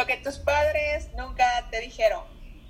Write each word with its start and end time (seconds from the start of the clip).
lo 0.00 0.06
que 0.06 0.16
tus 0.16 0.38
padres 0.38 1.10
nunca 1.14 1.68
te 1.70 1.78
dijeron. 1.78 2.24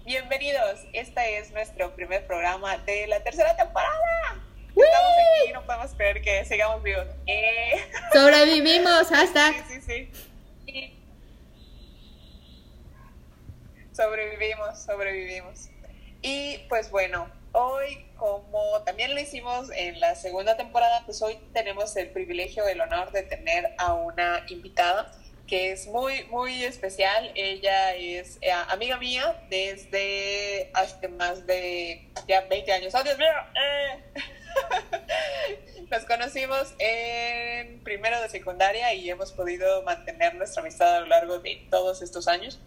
Bienvenidos, 0.04 0.80
este 0.92 1.38
es 1.38 1.52
nuestro 1.52 1.94
primer 1.94 2.26
programa 2.26 2.76
de 2.78 3.06
la 3.06 3.22
tercera 3.22 3.54
temporada. 3.54 4.44
Estamos 4.70 5.12
aquí 5.12 5.50
y 5.50 5.52
no 5.52 5.64
podemos 5.64 5.94
creer 5.94 6.22
que 6.22 6.44
sigamos 6.44 6.82
vivos. 6.82 7.06
Eh. 7.28 7.88
Sobrevivimos, 8.12 9.06
hashtag. 9.06 9.64
Sí, 9.68 9.80
sí, 9.80 10.10
sí. 10.66 10.98
Sobrevivimos, 13.92 14.82
sobrevivimos. 14.82 15.68
Y 16.22 16.58
pues 16.68 16.90
bueno, 16.90 17.30
hoy 17.52 18.06
como 18.16 18.82
también 18.82 19.14
lo 19.14 19.20
hicimos 19.20 19.70
en 19.70 20.00
la 20.00 20.16
segunda 20.16 20.56
temporada, 20.56 21.04
pues 21.06 21.22
hoy 21.22 21.38
tenemos 21.52 21.96
el 21.96 22.08
privilegio, 22.10 22.66
el 22.66 22.80
honor 22.80 23.12
de 23.12 23.22
tener 23.22 23.72
a 23.78 23.92
una 23.94 24.44
invitada 24.48 25.12
que 25.50 25.72
es 25.72 25.88
muy, 25.88 26.24
muy 26.26 26.62
especial. 26.62 27.32
Ella 27.34 27.92
es 27.96 28.38
eh, 28.40 28.52
amiga 28.52 28.96
mía 28.98 29.44
desde 29.50 30.70
hace 30.72 31.08
más 31.08 31.44
de 31.44 32.08
ya 32.28 32.42
20 32.42 32.72
años. 32.72 32.94
¡Oh, 32.94 33.02
Dios 33.02 33.18
mío! 33.18 33.26
Eh. 33.56 34.22
Nos 35.90 36.04
conocimos 36.04 36.72
en 36.78 37.82
primero 37.82 38.22
de 38.22 38.28
secundaria 38.28 38.94
y 38.94 39.10
hemos 39.10 39.32
podido 39.32 39.82
mantener 39.82 40.36
nuestra 40.36 40.62
amistad 40.62 40.94
a 40.94 41.00
lo 41.00 41.06
largo 41.06 41.40
de 41.40 41.66
todos 41.68 42.00
estos 42.00 42.28
años. 42.28 42.60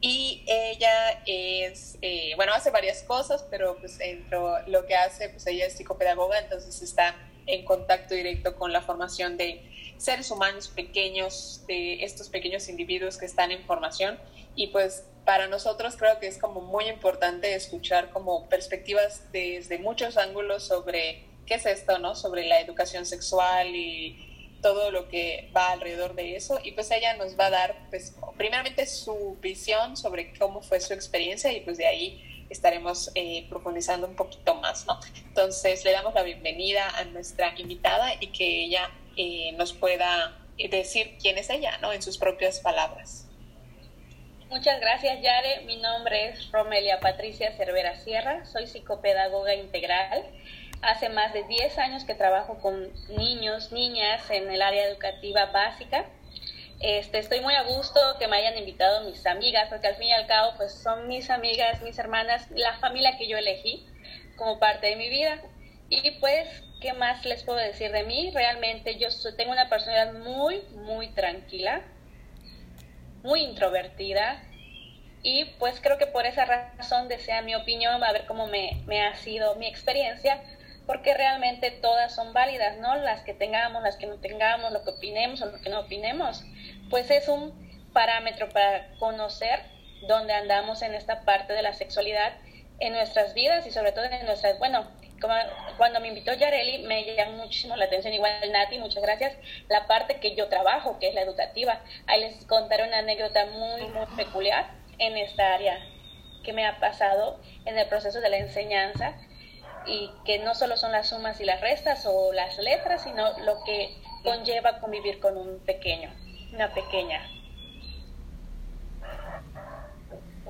Y 0.00 0.44
ella 0.46 1.22
es, 1.26 1.98
eh, 2.00 2.32
bueno, 2.36 2.54
hace 2.54 2.70
varias 2.70 3.02
cosas, 3.02 3.44
pero 3.50 3.76
pues 3.76 4.00
entre 4.00 4.38
lo 4.66 4.86
que 4.86 4.94
hace, 4.94 5.28
pues 5.28 5.46
ella 5.46 5.66
es 5.66 5.74
psicopedagoga, 5.74 6.38
entonces 6.38 6.80
está 6.80 7.14
en 7.46 7.64
contacto 7.64 8.14
directo 8.14 8.56
con 8.56 8.72
la 8.72 8.82
formación 8.82 9.36
de 9.36 9.62
seres 9.98 10.30
humanos 10.30 10.68
pequeños, 10.68 11.62
de 11.66 12.04
estos 12.04 12.28
pequeños 12.28 12.68
individuos 12.68 13.16
que 13.16 13.26
están 13.26 13.52
en 13.52 13.64
formación. 13.64 14.18
Y 14.56 14.68
pues 14.68 15.04
para 15.24 15.46
nosotros 15.48 15.96
creo 15.96 16.18
que 16.20 16.26
es 16.26 16.38
como 16.38 16.60
muy 16.60 16.86
importante 16.86 17.54
escuchar 17.54 18.10
como 18.10 18.48
perspectivas 18.48 19.22
desde 19.32 19.78
muchos 19.78 20.16
ángulos 20.16 20.64
sobre 20.64 21.24
qué 21.46 21.54
es 21.54 21.66
esto, 21.66 21.98
¿no? 21.98 22.14
Sobre 22.14 22.46
la 22.46 22.60
educación 22.60 23.06
sexual 23.06 23.74
y 23.74 24.58
todo 24.62 24.90
lo 24.90 25.08
que 25.08 25.50
va 25.54 25.72
alrededor 25.72 26.14
de 26.14 26.36
eso. 26.36 26.58
Y 26.62 26.72
pues 26.72 26.90
ella 26.90 27.14
nos 27.16 27.38
va 27.38 27.46
a 27.46 27.50
dar, 27.50 27.76
pues, 27.90 28.14
primeramente 28.38 28.86
su 28.86 29.36
visión 29.40 29.96
sobre 29.96 30.32
cómo 30.38 30.62
fue 30.62 30.80
su 30.80 30.94
experiencia 30.94 31.52
y 31.52 31.60
pues 31.60 31.76
de 31.76 31.86
ahí 31.86 32.33
estaremos 32.54 33.10
eh, 33.14 33.46
profundizando 33.48 34.06
un 34.06 34.16
poquito 34.16 34.54
más, 34.54 34.86
¿no? 34.86 34.98
Entonces 35.26 35.84
le 35.84 35.92
damos 35.92 36.14
la 36.14 36.22
bienvenida 36.22 36.88
a 36.96 37.04
nuestra 37.04 37.52
invitada 37.58 38.14
y 38.20 38.28
que 38.28 38.64
ella 38.64 38.90
eh, 39.16 39.52
nos 39.58 39.72
pueda 39.72 40.38
decir 40.70 41.16
quién 41.20 41.36
es 41.36 41.50
ella, 41.50 41.78
¿no? 41.78 41.92
En 41.92 42.02
sus 42.02 42.16
propias 42.16 42.60
palabras. 42.60 43.28
Muchas 44.48 44.80
gracias, 44.80 45.20
Yare. 45.20 45.62
Mi 45.66 45.76
nombre 45.78 46.28
es 46.28 46.52
Romelia 46.52 47.00
Patricia 47.00 47.56
Cervera 47.56 47.98
Sierra, 48.00 48.44
soy 48.46 48.68
psicopedagoga 48.68 49.54
integral. 49.54 50.24
Hace 50.80 51.08
más 51.08 51.32
de 51.32 51.42
10 51.44 51.78
años 51.78 52.04
que 52.04 52.14
trabajo 52.14 52.58
con 52.60 52.92
niños, 53.16 53.72
niñas 53.72 54.30
en 54.30 54.50
el 54.50 54.62
área 54.62 54.86
educativa 54.86 55.46
básica 55.46 56.06
este, 56.80 57.18
estoy 57.18 57.40
muy 57.40 57.54
a 57.54 57.62
gusto 57.62 58.00
que 58.18 58.28
me 58.28 58.36
hayan 58.36 58.58
invitado 58.58 59.08
mis 59.08 59.26
amigas, 59.26 59.68
porque 59.68 59.86
al 59.86 59.96
fin 59.96 60.08
y 60.08 60.12
al 60.12 60.26
cabo, 60.26 60.54
pues 60.56 60.72
son 60.72 61.08
mis 61.08 61.30
amigas, 61.30 61.82
mis 61.82 61.98
hermanas, 61.98 62.50
la 62.50 62.74
familia 62.78 63.16
que 63.16 63.28
yo 63.28 63.38
elegí 63.38 63.86
como 64.36 64.58
parte 64.58 64.88
de 64.88 64.96
mi 64.96 65.08
vida. 65.08 65.40
Y 65.88 66.10
pues, 66.12 66.48
¿qué 66.80 66.92
más 66.92 67.24
les 67.24 67.42
puedo 67.44 67.58
decir 67.58 67.92
de 67.92 68.04
mí? 68.04 68.30
Realmente 68.32 68.98
yo 68.98 69.08
tengo 69.36 69.52
una 69.52 69.68
personalidad 69.68 70.12
muy, 70.14 70.62
muy 70.72 71.08
tranquila, 71.08 71.82
muy 73.22 73.42
introvertida. 73.42 74.42
Y 75.22 75.46
pues 75.58 75.80
creo 75.80 75.96
que 75.96 76.06
por 76.06 76.26
esa 76.26 76.44
razón 76.44 77.08
desea 77.08 77.40
mi 77.40 77.54
opinión, 77.54 78.04
a 78.04 78.12
ver 78.12 78.26
cómo 78.26 78.46
me, 78.46 78.82
me 78.86 79.00
ha 79.00 79.14
sido 79.14 79.54
mi 79.56 79.66
experiencia 79.66 80.42
porque 80.86 81.14
realmente 81.14 81.70
todas 81.70 82.14
son 82.14 82.32
válidas, 82.32 82.76
¿no? 82.78 82.94
Las 82.96 83.22
que 83.22 83.32
tengamos, 83.32 83.82
las 83.82 83.96
que 83.96 84.06
no 84.06 84.16
tengamos, 84.16 84.72
lo 84.72 84.84
que 84.84 84.90
opinemos 84.90 85.40
o 85.42 85.46
lo 85.46 85.60
que 85.60 85.70
no 85.70 85.80
opinemos, 85.80 86.44
pues 86.90 87.10
es 87.10 87.28
un 87.28 87.52
parámetro 87.92 88.48
para 88.50 88.90
conocer 88.98 89.60
dónde 90.06 90.32
andamos 90.32 90.82
en 90.82 90.94
esta 90.94 91.22
parte 91.22 91.52
de 91.52 91.62
la 91.62 91.72
sexualidad 91.72 92.32
en 92.80 92.92
nuestras 92.92 93.34
vidas 93.34 93.66
y 93.66 93.70
sobre 93.70 93.92
todo 93.92 94.04
en 94.04 94.26
nuestras, 94.26 94.58
bueno, 94.58 94.86
como 95.20 95.34
cuando 95.76 96.00
me 96.00 96.08
invitó 96.08 96.32
Yareli 96.34 96.82
me 96.82 97.04
llamó 97.14 97.44
muchísimo 97.44 97.76
la 97.76 97.86
atención, 97.86 98.12
igual 98.12 98.32
Nati, 98.52 98.78
muchas 98.78 99.02
gracias, 99.02 99.36
la 99.68 99.86
parte 99.86 100.20
que 100.20 100.34
yo 100.34 100.48
trabajo, 100.48 100.98
que 100.98 101.08
es 101.08 101.14
la 101.14 101.22
educativa. 101.22 101.80
Ahí 102.06 102.20
les 102.20 102.44
contaré 102.46 102.86
una 102.86 102.98
anécdota 102.98 103.46
muy, 103.46 103.82
muy 103.88 104.06
peculiar 104.16 104.66
en 104.98 105.16
esta 105.16 105.54
área 105.54 105.78
que 106.42 106.52
me 106.52 106.66
ha 106.66 106.78
pasado 106.78 107.40
en 107.64 107.78
el 107.78 107.88
proceso 107.88 108.20
de 108.20 108.28
la 108.28 108.38
enseñanza 108.38 109.14
y 109.86 110.10
que 110.24 110.38
no 110.38 110.54
solo 110.54 110.76
son 110.76 110.92
las 110.92 111.08
sumas 111.08 111.40
y 111.40 111.44
las 111.44 111.60
restas 111.60 112.06
o 112.06 112.32
las 112.32 112.58
letras, 112.58 113.02
sino 113.02 113.38
lo 113.40 113.62
que 113.64 113.94
conlleva 114.22 114.80
convivir 114.80 115.20
con 115.20 115.36
un 115.36 115.58
pequeño, 115.64 116.10
una 116.54 116.72
pequeña. 116.72 117.28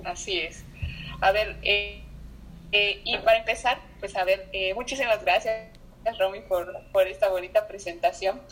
Así 0.04 0.38
es. 0.38 0.64
A 1.20 1.32
ver, 1.32 1.56
eh, 1.62 2.02
eh, 2.72 3.00
y 3.04 3.16
para 3.18 3.38
empezar, 3.38 3.78
pues 4.00 4.16
a 4.16 4.24
ver, 4.24 4.48
eh, 4.52 4.74
muchísimas 4.74 5.22
gracias, 5.24 5.70
Romy, 6.18 6.40
por, 6.40 6.84
por 6.92 7.06
esta 7.06 7.28
bonita 7.28 7.66
presentación. 7.66 8.42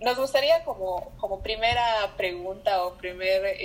nos 0.00 0.18
gustaría 0.18 0.62
como, 0.64 1.12
como 1.18 1.40
primera 1.40 2.14
pregunta 2.16 2.84
o 2.84 2.96
primer 2.98 3.56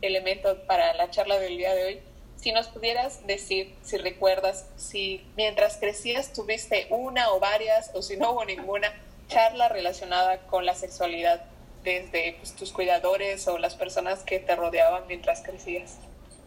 elemento 0.00 0.62
para 0.66 0.94
la 0.94 1.10
charla 1.10 1.38
del 1.38 1.58
día 1.58 1.74
de 1.74 1.84
hoy, 1.84 2.00
si 2.36 2.52
nos 2.52 2.68
pudieras 2.68 3.26
decir, 3.26 3.74
si 3.82 3.96
recuerdas, 3.96 4.68
si 4.76 5.26
mientras 5.36 5.78
crecías 5.78 6.32
tuviste 6.32 6.86
una 6.90 7.32
o 7.32 7.40
varias, 7.40 7.90
o 7.94 8.02
si 8.02 8.16
no 8.16 8.32
hubo 8.32 8.44
ninguna 8.44 8.92
charla 9.28 9.68
relacionada 9.68 10.38
con 10.46 10.64
la 10.64 10.74
sexualidad 10.74 11.44
desde 11.84 12.34
pues, 12.38 12.56
tus 12.56 12.72
cuidadores 12.72 13.46
o 13.46 13.58
las 13.58 13.76
personas 13.76 14.24
que 14.24 14.40
te 14.40 14.56
rodeaban 14.56 15.06
mientras 15.06 15.42
crecías. 15.42 15.98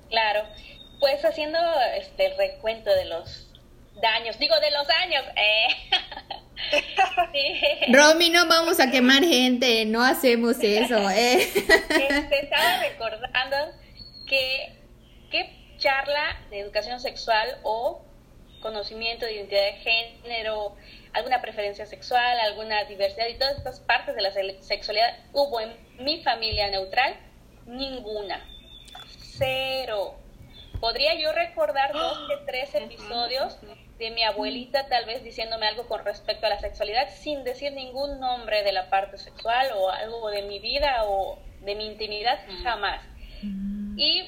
Claro, 0.10 0.44
pues 1.00 1.24
haciendo 1.24 1.60
este 1.96 2.34
recuento 2.36 2.90
de 2.94 3.06
los 3.06 3.48
daños, 4.02 4.38
digo 4.40 4.60
de 4.60 4.72
los 4.72 4.90
años. 4.90 5.24
Eh. 5.36 5.68
Romy, 7.94 8.30
no 8.30 8.48
vamos 8.48 8.80
a 8.80 8.90
quemar 8.90 9.24
gente, 9.24 9.86
no 9.86 10.04
hacemos 10.04 10.58
eso. 10.62 10.98
Eh. 11.18 11.40
Este, 11.40 12.40
estaba 12.44 12.80
recordando 12.80 13.58
que, 14.28 14.76
que 15.32 15.50
charla 15.78 16.42
de 16.50 16.60
educación 16.60 17.00
sexual 17.00 17.60
o 17.64 18.04
conocimiento 18.60 19.26
de 19.26 19.36
identidad 19.36 19.64
de 19.64 19.74
género, 19.74 20.76
alguna 21.18 21.42
preferencia 21.42 21.86
sexual, 21.86 22.40
alguna 22.40 22.84
diversidad 22.86 23.28
y 23.28 23.36
todas 23.36 23.58
estas 23.58 23.80
partes 23.82 24.16
de 24.16 24.22
la 24.22 24.32
sexualidad 24.62 25.18
hubo 25.34 25.60
en 25.60 25.76
mi 26.00 26.22
familia 26.24 26.70
neutral, 26.70 27.16
ninguna. 27.66 28.44
Cero. 29.38 30.16
Podría 30.80 31.16
yo 31.16 31.32
recordar 31.32 31.94
dos 31.94 32.28
de 32.30 32.38
tres 32.46 32.74
episodios 32.76 33.58
de 33.98 34.12
mi 34.12 34.24
abuelita 34.24 34.88
tal 34.88 35.06
vez 35.06 35.24
diciéndome 35.24 35.68
algo 35.68 35.88
con 35.88 36.06
respecto 36.06 36.46
a 36.46 36.50
la 36.50 36.60
sexualidad 36.60 37.10
sin 37.10 37.44
decir 37.44 37.74
ningún 37.74 38.20
nombre 38.20 38.64
de 38.64 38.72
la 38.72 38.90
parte 38.90 39.18
sexual 39.18 39.72
o 39.76 39.90
algo 39.90 40.30
de 40.30 40.44
mi 40.44 40.60
vida 40.60 41.04
o 41.06 41.40
de 41.62 41.76
mi 41.76 41.88
intimidad, 41.88 42.40
jamás. 42.64 43.02
Y 43.98 44.24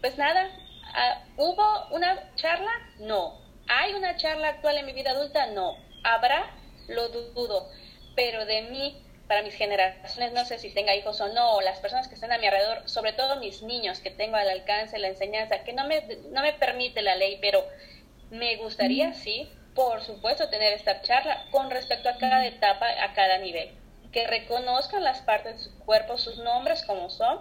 pues 0.00 0.16
nada, 0.16 0.48
Ah, 0.94 1.22
¿Hubo 1.36 1.86
una 1.90 2.34
charla? 2.34 2.70
No. 2.98 3.38
¿Hay 3.68 3.94
una 3.94 4.16
charla 4.16 4.48
actual 4.48 4.78
en 4.78 4.86
mi 4.86 4.92
vida 4.92 5.12
adulta? 5.12 5.46
No. 5.46 5.76
¿Habrá? 6.02 6.50
Lo 6.88 7.08
dudo. 7.08 7.68
Pero 8.16 8.44
de 8.46 8.62
mí, 8.62 9.02
para 9.28 9.42
mis 9.42 9.54
generaciones, 9.54 10.32
no 10.32 10.44
sé 10.44 10.58
si 10.58 10.70
tenga 10.70 10.94
hijos 10.94 11.20
o 11.20 11.28
no, 11.32 11.56
o 11.56 11.60
las 11.60 11.78
personas 11.78 12.08
que 12.08 12.14
están 12.14 12.32
a 12.32 12.38
mi 12.38 12.46
alrededor, 12.46 12.88
sobre 12.88 13.12
todo 13.12 13.36
mis 13.36 13.62
niños 13.62 14.00
que 14.00 14.10
tengo 14.10 14.36
al 14.36 14.48
alcance, 14.48 14.98
la 14.98 15.08
enseñanza, 15.08 15.62
que 15.62 15.72
no 15.72 15.86
me, 15.86 16.02
no 16.30 16.42
me 16.42 16.52
permite 16.54 17.02
la 17.02 17.14
ley, 17.14 17.38
pero 17.40 17.64
me 18.30 18.56
gustaría, 18.56 19.12
sí, 19.12 19.48
por 19.74 20.02
supuesto, 20.02 20.48
tener 20.48 20.72
esta 20.72 21.00
charla 21.02 21.46
con 21.50 21.70
respecto 21.70 22.08
a 22.08 22.16
cada 22.18 22.46
etapa, 22.46 22.86
a 23.02 23.12
cada 23.14 23.38
nivel. 23.38 23.70
Que 24.12 24.26
reconozcan 24.26 25.04
las 25.04 25.20
partes 25.20 25.58
de 25.58 25.64
su 25.64 25.78
cuerpo, 25.80 26.18
sus 26.18 26.38
nombres 26.38 26.82
como 26.84 27.10
son, 27.10 27.40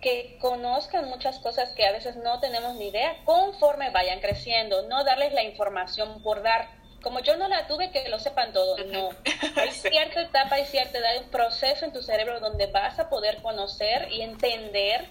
que 0.00 0.38
conozcan 0.40 1.08
muchas 1.08 1.38
cosas 1.40 1.72
que 1.72 1.84
a 1.84 1.92
veces 1.92 2.16
no 2.16 2.38
tenemos 2.40 2.76
ni 2.76 2.88
idea 2.88 3.16
conforme 3.24 3.90
vayan 3.90 4.20
creciendo, 4.20 4.82
no 4.88 5.04
darles 5.04 5.32
la 5.32 5.42
información 5.42 6.22
por 6.22 6.42
dar. 6.42 6.77
Como 7.02 7.20
yo 7.20 7.36
no 7.36 7.48
la 7.48 7.66
tuve, 7.66 7.90
que 7.90 8.08
lo 8.08 8.18
sepan 8.18 8.52
todo, 8.52 8.76
no. 8.84 9.10
Hay 9.56 9.70
cierta 9.70 10.22
etapa, 10.22 10.56
hay 10.56 10.66
cierta 10.66 10.98
edad, 10.98 11.18
un 11.22 11.30
proceso 11.30 11.84
en 11.84 11.92
tu 11.92 12.02
cerebro 12.02 12.40
donde 12.40 12.66
vas 12.66 12.98
a 12.98 13.08
poder 13.08 13.40
conocer 13.42 14.08
y 14.10 14.22
entender 14.22 15.06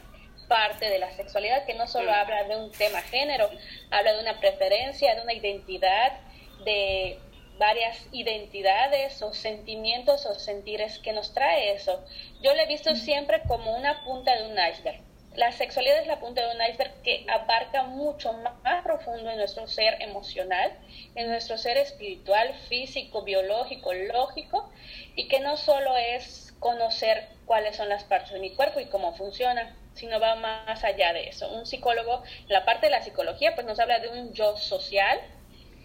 parte 0.48 0.90
de 0.90 1.00
la 1.00 1.12
sexualidad, 1.12 1.66
que 1.66 1.74
no 1.74 1.88
solo 1.88 2.12
habla 2.12 2.44
de 2.44 2.56
un 2.56 2.72
tema 2.72 3.02
género, 3.02 3.50
habla 3.92 4.14
de 4.14 4.22
una 4.22 4.40
preferencia, 4.40 5.16
de 5.16 5.22
una 5.22 5.34
identidad, 5.34 6.20
de 6.64 7.20
varias 7.58 8.06
identidades 8.12 9.22
o 9.22 9.34
sentimientos 9.34 10.26
o 10.26 10.36
sentires 10.36 11.00
que 11.00 11.14
nos 11.14 11.34
trae 11.34 11.74
eso. 11.74 12.04
Yo 12.42 12.54
lo 12.54 12.62
he 12.62 12.68
visto 12.68 12.96
siempre 12.96 13.42
como 13.48 13.76
una 13.76 14.04
punta 14.04 14.36
de 14.36 14.48
un 14.48 14.54
iceberg. 14.54 15.07
La 15.38 15.52
sexualidad 15.52 16.00
es 16.00 16.08
la 16.08 16.20
punta 16.20 16.42
de 16.42 16.56
un 16.56 16.62
iceberg 16.64 16.92
que 17.04 17.24
abarca 17.30 17.84
mucho 17.84 18.34
más 18.34 18.84
profundo 18.84 19.30
en 19.30 19.38
nuestro 19.38 19.68
ser 19.68 20.02
emocional, 20.02 20.72
en 21.14 21.30
nuestro 21.30 21.60
ser 21.60 21.78
espiritual, 21.78 22.56
físico, 22.68 23.22
biológico, 23.22 23.94
lógico, 23.94 24.68
y 25.16 25.28
que 25.28 25.40
no 25.40 25.56
solo 25.56 25.96
es 25.96 26.56
conocer 26.58 27.30
cuáles 27.46 27.76
son 27.76 27.88
las 27.88 28.04
partes 28.04 28.32
de 28.32 28.40
mi 28.40 28.56
cuerpo 28.56 28.80
y 28.80 28.88
cómo 28.88 29.16
funcionan, 29.16 29.78
sino 29.94 30.20
va 30.20 30.34
más 30.34 30.84
allá 30.84 31.14
de 31.14 31.30
eso. 31.30 31.52
Un 31.52 31.68
psicólogo, 31.68 32.24
la 32.48 32.66
parte 32.66 32.88
de 32.88 32.94
la 32.94 33.04
psicología, 33.04 33.54
pues 33.54 33.68
nos 33.68 33.80
habla 33.80 34.00
de 34.00 34.10
un 34.10 34.34
yo 34.34 34.58
social, 34.58 35.20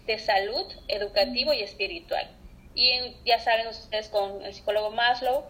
de 0.07 0.17
salud, 0.17 0.65
educativo 0.87 1.53
y 1.53 1.61
espiritual. 1.61 2.27
Y 2.73 3.17
ya 3.23 3.37
saben 3.37 3.67
ustedes 3.67 4.09
con 4.09 4.43
el 4.43 4.51
psicólogo 4.55 4.89
Maslow, 4.89 5.43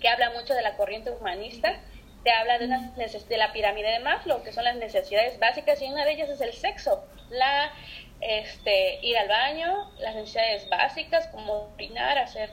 que 0.00 0.08
habla 0.08 0.30
mucho 0.30 0.54
de 0.54 0.62
la 0.62 0.78
corriente 0.78 1.10
humanista, 1.10 1.78
te 2.24 2.30
habla 2.30 2.58
de, 2.58 2.66
una, 2.66 2.92
de 2.96 3.36
la 3.36 3.52
pirámide 3.52 3.90
de 3.90 4.00
Maslow, 4.00 4.42
que 4.42 4.52
son 4.52 4.64
las 4.64 4.76
necesidades 4.76 5.38
básicas, 5.38 5.80
y 5.80 5.86
una 5.86 6.04
de 6.04 6.12
ellas 6.12 6.28
es 6.28 6.40
el 6.40 6.52
sexo, 6.52 7.04
la, 7.30 7.72
este, 8.20 8.98
ir 9.02 9.16
al 9.16 9.28
baño, 9.28 9.90
las 9.98 10.14
necesidades 10.14 10.68
básicas, 10.68 11.26
como 11.28 11.72
orinar, 11.74 12.18
hacer 12.18 12.50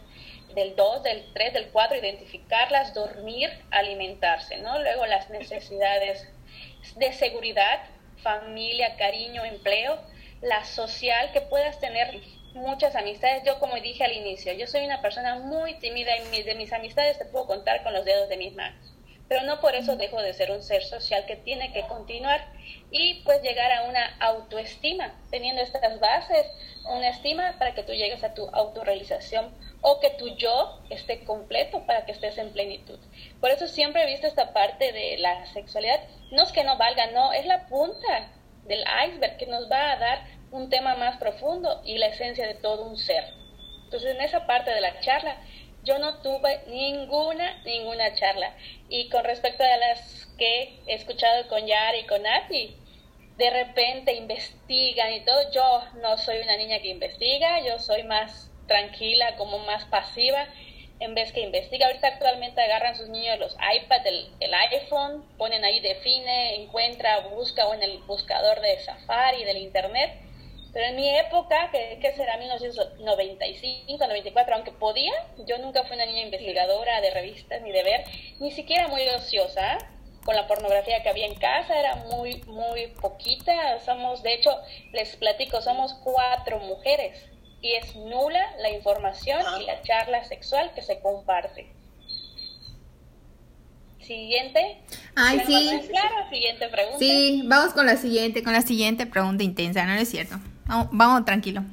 del 0.56 0.76
2, 0.76 1.04
del 1.04 1.34
3, 1.34 1.54
del 1.54 1.70
4, 1.70 1.98
identificarlas, 1.98 2.94
dormir, 2.94 3.50
alimentarse, 3.72 4.58
¿no? 4.58 4.80
Luego 4.80 5.06
las 5.06 5.30
necesidades 5.30 6.28
de 6.96 7.14
seguridad, 7.14 7.82
familia, 8.24 8.96
cariño, 8.96 9.44
empleo, 9.46 10.02
la 10.42 10.64
social, 10.64 11.32
que 11.32 11.42
puedas 11.42 11.80
tener 11.80 12.22
muchas 12.54 12.96
amistades. 12.96 13.44
Yo, 13.46 13.60
como 13.60 13.76
dije 13.76 14.04
al 14.04 14.14
inicio, 14.14 14.54
yo 14.54 14.66
soy 14.68 14.86
una 14.86 15.02
persona 15.02 15.36
muy 15.36 15.76
tímida 15.76 16.12
y 16.18 16.44
de 16.44 16.56
mis 16.56 16.74
amistades 16.74 17.18
te 17.18 17.26
puedo 17.26 17.46
contar 17.46 17.84
con 17.84 17.94
los 17.94 18.06
dedos 18.06 18.30
de 18.30 18.38
mis 18.38 18.56
manos. 18.56 18.97
Pero 19.28 19.44
no 19.44 19.60
por 19.60 19.76
eso 19.76 19.96
dejo 19.98 20.22
de 20.22 20.34
ser 20.34 20.52
un 20.52 20.64
ser 20.64 20.84
social 20.84 21.26
que 21.26 21.36
tiene 21.36 21.74
que 21.74 21.82
continuar 21.88 22.46
y 22.92 23.22
pues 23.24 23.42
llegar 23.42 23.72
a 23.72 23.84
una 23.84 24.16
autoestima, 24.20 25.14
teniendo 25.30 25.62
estas 25.62 26.00
bases, 26.00 26.46
una 26.86 27.10
estima 27.10 27.56
para 27.60 27.74
que 27.74 27.84
tú 27.84 27.92
llegues 27.92 28.24
a 28.24 28.34
tu 28.34 28.48
autorrealización 28.48 29.54
o 29.82 30.00
que 30.00 30.12
tu 30.12 30.30
yo 30.38 30.80
esté 30.90 31.24
completo 31.26 31.86
para 31.86 32.06
que 32.06 32.14
estés 32.14 32.38
en 32.38 32.54
plenitud. 32.54 33.00
Por 33.42 33.52
eso 33.52 33.68
siempre 33.68 34.04
he 34.04 34.08
visto 34.08 34.28
esta 34.28 34.54
parte 34.54 34.92
de 34.92 35.18
la 35.18 35.46
sexualidad, 35.48 36.00
no 36.32 36.44
es 36.44 36.52
que 36.52 36.64
no 36.64 36.78
valga, 36.78 37.08
no, 37.12 37.34
es 37.34 37.46
la 37.46 37.68
punta 37.68 38.32
del 38.66 38.84
iceberg 39.08 39.38
que 39.38 39.48
nos 39.48 39.70
va 39.70 39.92
a 39.92 39.98
dar 39.98 40.20
un 40.52 40.70
tema 40.70 40.96
más 40.96 41.18
profundo 41.18 41.82
y 41.84 41.98
la 41.98 42.08
esencia 42.08 42.48
de 42.48 42.56
todo 42.56 42.86
un 42.86 42.98
ser. 42.98 43.26
Entonces 43.84 44.16
en 44.16 44.22
esa 44.22 44.46
parte 44.46 44.72
de 44.72 44.82
la 44.82 45.00
charla 45.00 45.38
yo 45.88 45.98
no 46.00 46.22
tuve 46.22 46.60
ninguna, 46.68 47.64
ninguna 47.64 48.14
charla. 48.16 48.54
Y 48.90 49.10
con 49.10 49.24
respecto 49.24 49.64
a 49.64 49.78
las 49.78 50.28
que 50.38 50.78
he 50.86 50.94
escuchado 50.94 51.48
con 51.48 51.66
Yara 51.66 51.98
y 51.98 52.06
con 52.06 52.28
Ati, 52.28 52.76
de 53.38 53.50
repente 53.50 54.14
investigan 54.16 55.14
y 55.14 55.22
todo, 55.22 55.52
yo 55.52 55.84
no 56.02 56.18
soy 56.18 56.40
una 56.40 56.58
niña 56.58 56.80
que 56.80 56.90
investiga, 56.90 57.62
yo 57.62 57.80
soy 57.80 58.04
más 58.04 58.52
tranquila, 58.68 59.38
como 59.38 59.60
más 59.60 59.86
pasiva, 59.86 60.46
en 61.00 61.16
vez 61.16 61.32
que 61.32 61.42
investiga. 61.42 61.88
Ahorita 61.88 62.08
actualmente 62.08 62.62
agarran 62.62 62.98
sus 62.98 63.08
niños 63.08 63.40
los 63.40 63.54
iPad, 63.54 64.06
el, 64.08 64.30
el, 64.40 64.54
iPhone, 64.54 65.24
ponen 65.38 65.64
ahí 65.64 65.80
define, 65.80 66.56
encuentra, 66.56 67.20
busca 67.30 67.68
o 67.68 67.74
en 67.74 67.84
el 67.84 68.00
buscador 68.00 68.60
de 68.60 68.80
Safari, 68.80 69.46
del 69.46 69.58
Internet. 69.58 70.27
Pero 70.78 70.90
en 70.90 70.96
mi 70.96 71.10
época, 71.10 71.72
que, 71.72 71.98
que 72.00 72.14
será 72.14 72.38
1995, 72.38 73.98
94, 73.98 74.56
aunque 74.58 74.72
podía, 74.72 75.12
yo 75.48 75.58
nunca 75.58 75.84
fui 75.86 75.96
una 75.96 76.06
niña 76.06 76.22
investigadora 76.22 77.02
de 77.02 77.10
revistas 77.10 77.64
ni 77.64 77.72
de 77.72 77.82
ver, 77.82 78.04
ni 78.40 78.52
siquiera 78.52 78.88
muy 78.88 79.02
ociosa 79.10 79.80
con 80.24 80.36
la 80.36 80.46
pornografía 80.46 81.02
que 81.02 81.10
había 81.10 81.26
en 81.26 81.34
casa, 81.34 81.80
era 81.80 81.96
muy, 81.96 82.44
muy 82.44 82.90
poquita. 83.02 83.80
Somos, 83.80 84.22
de 84.22 84.36
hecho, 84.36 84.52
les 84.94 85.16
platico, 85.16 85.64
somos 85.64 85.96
cuatro 85.96 86.60
mujeres 86.60 87.26
y 87.60 87.72
es 87.72 87.96
nula 87.96 88.56
la 88.60 88.70
información 88.70 89.42
y 89.60 89.66
la 89.66 89.82
charla 89.82 90.26
sexual 90.26 90.72
que 90.76 90.84
se 90.84 91.00
comparte. 91.00 91.72
Siguiente. 94.00 94.78
Ay, 95.16 95.42
sí. 95.44 95.88
Claro, 95.90 96.30
siguiente 96.30 96.68
pregunta. 96.68 97.00
Sí, 97.00 97.42
vamos 97.46 97.74
con 97.74 97.88
la 97.88 97.98
siguiente, 97.98 98.44
con 98.44 98.54
la 98.54 98.62
siguiente 98.62 99.08
pregunta 99.08 99.44
intensa, 99.44 99.84
¿no 99.84 99.96
es 99.96 100.12
cierto? 100.12 100.36
Vamos, 100.68 101.26
tranquilo. 101.26 101.64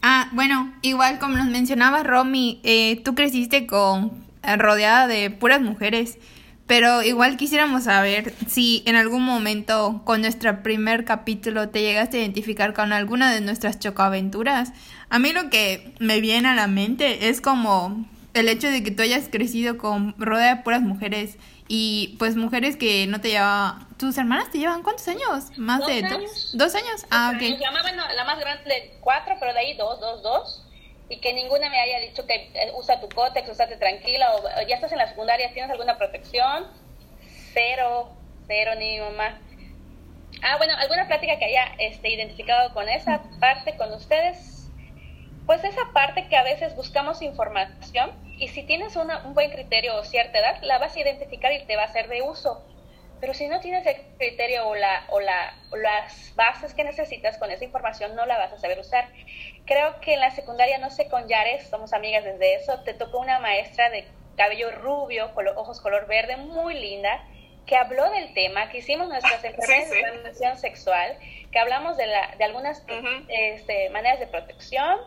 Ah, 0.00 0.28
bueno, 0.32 0.72
igual 0.82 1.18
como 1.18 1.36
nos 1.36 1.46
mencionaba 1.46 2.02
Romy, 2.02 2.60
eh, 2.64 3.00
tú 3.04 3.14
creciste 3.14 3.66
con 3.66 4.12
eh, 4.42 4.56
rodeada 4.56 5.06
de 5.06 5.30
puras 5.30 5.60
mujeres. 5.60 6.18
Pero 6.66 7.02
igual 7.02 7.36
quisiéramos 7.36 7.84
saber 7.84 8.34
si 8.46 8.82
en 8.86 8.96
algún 8.96 9.24
momento 9.24 10.00
con 10.04 10.22
nuestro 10.22 10.62
primer 10.62 11.04
capítulo 11.04 11.68
te 11.68 11.82
llegaste 11.82 12.16
a 12.16 12.20
identificar 12.20 12.72
con 12.72 12.92
alguna 12.92 13.32
de 13.32 13.40
nuestras 13.40 13.78
chocoaventuras. 13.78 14.72
A 15.10 15.18
mí 15.18 15.32
lo 15.32 15.50
que 15.50 15.92
me 15.98 16.20
viene 16.20 16.48
a 16.48 16.54
la 16.54 16.68
mente 16.68 17.28
es 17.28 17.40
como 17.40 18.06
el 18.32 18.48
hecho 18.48 18.68
de 18.70 18.82
que 18.82 18.90
tú 18.90 19.02
hayas 19.02 19.28
crecido 19.30 19.76
con 19.76 20.14
rodeada 20.18 20.56
de 20.56 20.62
puras 20.62 20.82
mujeres 20.82 21.36
y 21.74 22.16
pues 22.18 22.36
mujeres 22.36 22.76
que 22.76 23.06
no 23.06 23.22
te 23.22 23.30
llevaban... 23.30 23.88
¿Tus 23.96 24.18
hermanas 24.18 24.50
te 24.50 24.58
llevan 24.58 24.82
cuántos 24.82 25.08
años? 25.08 25.56
¿Más 25.56 25.86
de 25.86 26.02
dos? 26.02 26.50
¿Dos 26.52 26.74
años? 26.74 27.06
Ah, 27.10 27.32
ok. 27.34 27.40
la 27.40 28.24
más 28.24 28.38
grande 28.38 28.98
cuatro, 29.00 29.36
pero 29.40 29.54
de 29.54 29.60
ahí 29.60 29.74
dos, 29.78 29.98
dos, 29.98 30.22
dos 30.22 30.66
y 31.08 31.16
que 31.16 31.32
ninguna 31.32 31.70
me 31.70 31.80
haya 31.80 31.98
dicho 32.00 32.26
que 32.26 32.50
eh, 32.52 32.72
usa 32.76 33.00
tu 33.00 33.08
cótex, 33.08 33.48
usate 33.48 33.76
tranquila, 33.76 34.34
o 34.34 34.68
ya 34.68 34.74
estás 34.74 34.92
en 34.92 34.98
la 34.98 35.08
secundaria, 35.08 35.50
¿tienes 35.54 35.70
alguna 35.70 35.96
protección? 35.96 36.66
Cero, 37.54 38.10
cero, 38.46 38.72
ni 38.78 38.98
mamá. 38.98 39.38
Ah, 40.42 40.58
bueno, 40.58 40.74
¿alguna 40.76 41.06
plática 41.06 41.38
que 41.38 41.46
haya 41.46 41.74
este, 41.78 42.10
identificado 42.10 42.74
con 42.74 42.86
esa 42.90 43.22
parte 43.40 43.78
con 43.78 43.94
ustedes? 43.94 44.68
Pues 45.46 45.64
esa 45.64 45.90
parte 45.94 46.28
que 46.28 46.36
a 46.36 46.42
veces 46.42 46.76
buscamos 46.76 47.22
información 47.22 48.10
y 48.42 48.48
si 48.48 48.64
tienes 48.64 48.96
una, 48.96 49.24
un 49.24 49.34
buen 49.34 49.52
criterio 49.52 49.94
o 49.96 50.02
cierta 50.02 50.40
edad, 50.40 50.60
la 50.62 50.78
vas 50.78 50.96
a 50.96 51.00
identificar 51.00 51.52
y 51.52 51.64
te 51.64 51.76
va 51.76 51.84
a 51.84 51.92
ser 51.92 52.08
de 52.08 52.22
uso. 52.22 52.66
Pero 53.20 53.34
si 53.34 53.46
no 53.46 53.60
tienes 53.60 53.86
el 53.86 53.94
criterio 54.18 54.66
o, 54.66 54.74
la, 54.74 55.06
o, 55.10 55.20
la, 55.20 55.54
o 55.70 55.76
las 55.76 56.34
bases 56.34 56.74
que 56.74 56.82
necesitas 56.82 57.38
con 57.38 57.52
esa 57.52 57.62
información, 57.62 58.16
no 58.16 58.26
la 58.26 58.38
vas 58.38 58.52
a 58.52 58.58
saber 58.58 58.80
usar. 58.80 59.06
Creo 59.64 60.00
que 60.00 60.14
en 60.14 60.20
la 60.20 60.32
secundaria, 60.32 60.78
no 60.78 60.90
sé, 60.90 61.06
con 61.06 61.28
Yares, 61.28 61.68
somos 61.68 61.92
amigas 61.92 62.24
desde 62.24 62.56
eso, 62.56 62.82
te 62.82 62.94
tocó 62.94 63.20
una 63.20 63.38
maestra 63.38 63.90
de 63.90 64.08
cabello 64.36 64.72
rubio, 64.72 65.32
con 65.34 65.46
ojos 65.46 65.80
color 65.80 66.08
verde, 66.08 66.36
muy 66.36 66.74
linda, 66.74 67.24
que 67.64 67.76
habló 67.76 68.10
del 68.10 68.34
tema, 68.34 68.70
que 68.70 68.78
hicimos 68.78 69.08
nuestras 69.08 69.44
enfermedades 69.44 69.90
de 69.90 70.00
transmisión 70.00 70.58
sexual, 70.58 71.16
que 71.52 71.60
hablamos 71.60 71.96
de, 71.96 72.08
la, 72.08 72.34
de 72.36 72.42
algunas 72.42 72.84
este, 73.28 73.88
maneras 73.90 74.18
de 74.18 74.26
protección, 74.26 74.98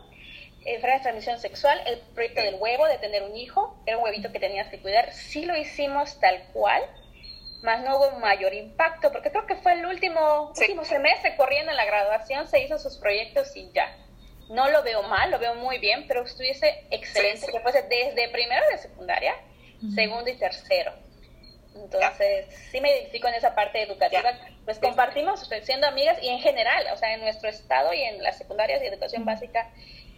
enfermedades 0.65 1.01
de 1.01 1.03
transmisión 1.03 1.39
sexual, 1.39 1.79
el 1.85 1.99
proyecto 2.13 2.41
del 2.41 2.55
huevo, 2.55 2.87
de 2.87 2.97
tener 2.97 3.23
un 3.23 3.35
hijo, 3.35 3.77
era 3.85 3.97
un 3.97 4.03
huevito 4.03 4.31
que 4.31 4.39
tenías 4.39 4.67
que 4.67 4.79
cuidar, 4.79 5.13
sí 5.13 5.45
lo 5.45 5.55
hicimos 5.55 6.19
tal 6.19 6.43
cual, 6.53 6.83
más 7.61 7.81
no 7.83 7.97
hubo 7.97 8.19
mayor 8.19 8.53
impacto, 8.53 9.11
porque 9.11 9.31
creo 9.31 9.45
que 9.45 9.55
fue 9.55 9.73
el 9.73 9.85
último, 9.85 10.53
último 10.57 10.83
semestre 10.83 11.35
corriendo 11.35 11.71
en 11.71 11.77
la 11.77 11.85
graduación, 11.85 12.47
se 12.47 12.59
hizo 12.63 12.79
sus 12.79 12.97
proyectos 12.97 13.55
y 13.55 13.71
ya. 13.73 13.95
No 14.49 14.69
lo 14.69 14.83
veo 14.83 15.01
mal, 15.03 15.31
lo 15.31 15.39
veo 15.39 15.55
muy 15.55 15.79
bien, 15.79 16.05
pero 16.07 16.23
estuviese 16.23 16.85
excelente 16.91 17.47
que 17.51 17.59
fuese 17.61 17.81
desde 17.83 18.29
primero 18.29 18.63
de 18.69 18.77
secundaria, 18.77 19.35
segundo 19.95 20.29
y 20.29 20.37
tercero. 20.37 20.93
Entonces, 21.75 22.45
sí 22.71 22.79
me 22.79 22.95
identifico 22.95 23.27
en 23.27 23.33
esa 23.33 23.55
parte 23.55 23.81
educativa. 23.81 24.39
Pues 24.63 24.79
compartimos, 24.79 25.49
siendo 25.63 25.87
amigas 25.87 26.17
y 26.21 26.29
en 26.29 26.39
general, 26.39 26.85
o 26.93 26.97
sea, 26.97 27.13
en 27.13 27.21
nuestro 27.21 27.49
estado 27.49 27.93
y 27.93 28.01
en 28.01 28.21
las 28.21 28.37
secundarias 28.37 28.81
y 28.81 28.85
educación 28.85 29.25
básica 29.25 29.71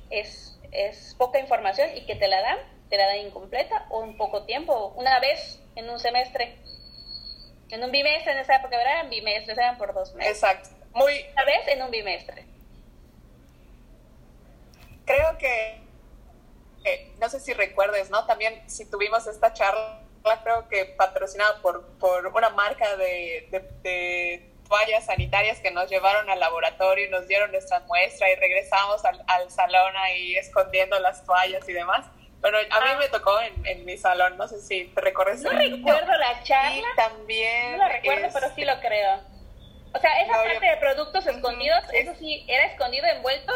es, 0.09 0.59
es 0.71 1.15
poca 1.17 1.39
información 1.39 1.89
y 1.95 2.05
que 2.05 2.15
te 2.15 2.27
la 2.27 2.41
dan, 2.41 2.57
te 2.89 2.97
la 2.97 3.07
dan 3.07 3.17
incompleta 3.17 3.85
o 3.89 3.99
un 3.99 4.17
poco 4.17 4.43
tiempo, 4.43 4.93
una 4.95 5.19
vez 5.19 5.59
en 5.75 5.89
un 5.89 5.99
semestre 5.99 6.57
en 7.69 7.83
un 7.83 7.91
bimestre, 7.91 8.31
en 8.31 8.39
esa 8.39 8.55
época, 8.55 8.77
¿verdad? 8.77 8.93
Eran 8.93 9.09
bimestres, 9.09 9.57
eran 9.57 9.77
por 9.77 9.93
dos 9.93 10.13
meses. 10.13 10.31
Exacto. 10.31 10.69
Muy... 10.93 11.25
Una 11.33 11.45
vez 11.45 11.67
en 11.67 11.81
un 11.81 11.91
bimestre. 11.91 12.45
Creo 15.05 15.37
que, 15.37 15.81
no 17.19 17.29
sé 17.29 17.39
si 17.39 17.53
recuerdes, 17.53 18.09
¿no? 18.09 18.25
También 18.25 18.61
si 18.69 18.89
tuvimos 18.89 19.27
esta 19.27 19.53
charla, 19.53 20.01
creo 20.43 20.67
que 20.67 20.85
patrocinada 20.85 21.61
por, 21.61 21.97
por 21.97 22.27
una 22.27 22.49
marca 22.49 22.97
de, 22.97 23.47
de, 23.51 24.49
toallas 24.67 25.05
sanitarias 25.05 25.59
que 25.59 25.71
nos 25.71 25.89
llevaron 25.89 26.29
al 26.29 26.39
laboratorio 26.39 27.07
y 27.07 27.09
nos 27.09 27.27
dieron 27.27 27.51
nuestra 27.51 27.79
muestra 27.81 28.29
y 28.29 28.35
regresamos 28.35 29.03
al, 29.05 29.23
al 29.27 29.49
salón 29.49 29.95
ahí 29.97 30.35
escondiendo 30.35 30.99
las 30.99 31.23
toallas 31.25 31.67
y 31.67 31.73
demás. 31.73 32.05
Bueno, 32.41 32.57
a 32.57 32.61
mí 32.61 32.87
ah. 32.93 32.97
me 32.99 33.09
tocó 33.09 33.39
en, 33.41 33.65
en, 33.65 33.85
mi 33.85 33.97
salón, 33.97 34.37
no 34.37 34.47
sé 34.47 34.61
si 34.61 34.85
te 34.85 35.01
recuerdas. 35.01 35.41
No 35.41 35.51
recuerdo 35.51 36.17
la 36.17 36.43
charla. 36.43 36.77
Y 36.77 36.95
también. 36.95 37.71
No 37.71 37.77
la 37.77 37.89
recuerdo, 37.89 38.27
pero 38.33 38.53
sí 38.53 38.63
lo 38.63 38.79
creo. 38.79 39.21
O 39.93 39.99
sea, 39.99 40.21
esa 40.21 40.33
parte 40.33 40.65
de 40.65 40.77
productos 40.77 41.25
escondidos, 41.25 41.83
eso 41.93 42.13
sí, 42.19 42.45
era 42.47 42.65
escondido, 42.65 43.05
envuelto 43.07 43.51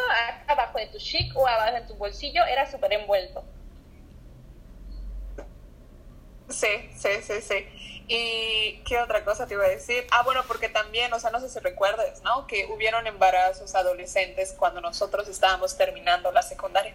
abajo 0.48 0.80
de 0.80 0.88
tu 0.88 0.98
chic 0.98 1.36
o 1.38 1.48
abajo 1.48 1.74
de 1.74 1.82
tu 1.82 1.96
bolsillo, 1.96 2.44
era 2.46 2.65
súper 2.65 2.94
envuelto. 2.94 3.44
Sí, 6.50 6.89
sí, 6.96 7.10
sí, 7.22 7.41
sí. 7.41 7.81
¿Y 8.13 8.84
qué 8.86 9.00
otra 9.00 9.24
cosa 9.24 9.48
te 9.48 9.53
iba 9.53 9.63
a 9.63 9.70
decir? 9.70 10.06
Ah, 10.12 10.24
bueno, 10.24 10.44
porque 10.46 10.68
también, 10.68 11.13
o 11.13 11.20
sea, 11.22 11.30
no 11.30 11.39
sé 11.39 11.48
si 11.48 11.60
recuerdes, 11.60 12.22
¿no? 12.24 12.46
Que 12.46 12.65
hubieron 12.65 13.08
embarazos 13.08 13.74
adolescentes 13.74 14.53
cuando 14.60 14.82
nosotros 14.82 15.30
estábamos 15.30 15.77
terminando 15.77 16.30
la 16.34 16.41
secundaria. 16.41 16.94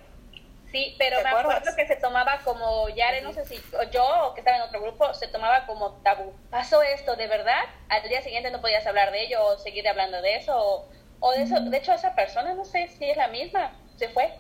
Sí, 0.71 0.95
pero 0.99 1.23
me 1.23 1.31
acuerdo 1.31 1.75
que 1.75 1.87
se 1.87 1.97
tomaba 1.97 2.41
como, 2.45 2.91
ya 2.91 3.19
no 3.23 3.33
sé 3.33 3.47
si 3.47 3.59
yo 3.93 4.05
o 4.27 4.35
que 4.35 4.43
estaba 4.43 4.59
en 4.59 4.65
otro 4.65 4.83
grupo, 4.83 5.15
se 5.15 5.27
tomaba 5.29 5.65
como 5.65 5.93
tabú. 6.03 6.35
Pasó 6.51 6.83
esto, 6.83 7.17
¿de 7.17 7.29
verdad? 7.29 7.63
Al 7.89 8.07
día 8.11 8.21
siguiente 8.21 8.51
no 8.51 8.61
podías 8.61 8.87
hablar 8.87 9.11
de 9.11 9.23
ello 9.23 9.43
o 9.43 9.59
seguir 9.59 9.89
hablando 9.89 10.21
de 10.21 10.37
eso. 10.37 10.87
O, 11.21 11.33
de 11.33 11.45
eso, 11.45 11.59
de 11.59 11.79
hecho 11.79 11.95
esa 11.95 12.15
persona, 12.15 12.53
no 12.53 12.67
sé 12.67 12.89
si 12.89 13.09
es 13.09 13.17
la 13.17 13.29
misma, 13.29 13.73
se 13.97 14.11
fue. 14.11 14.35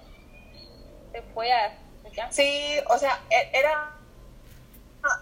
Se 1.11 1.23
fue 1.33 1.50
a... 1.50 1.75
Sí, 2.28 2.78
o 2.90 2.99
sea, 2.99 3.18
e, 3.30 3.50
era 3.54 3.96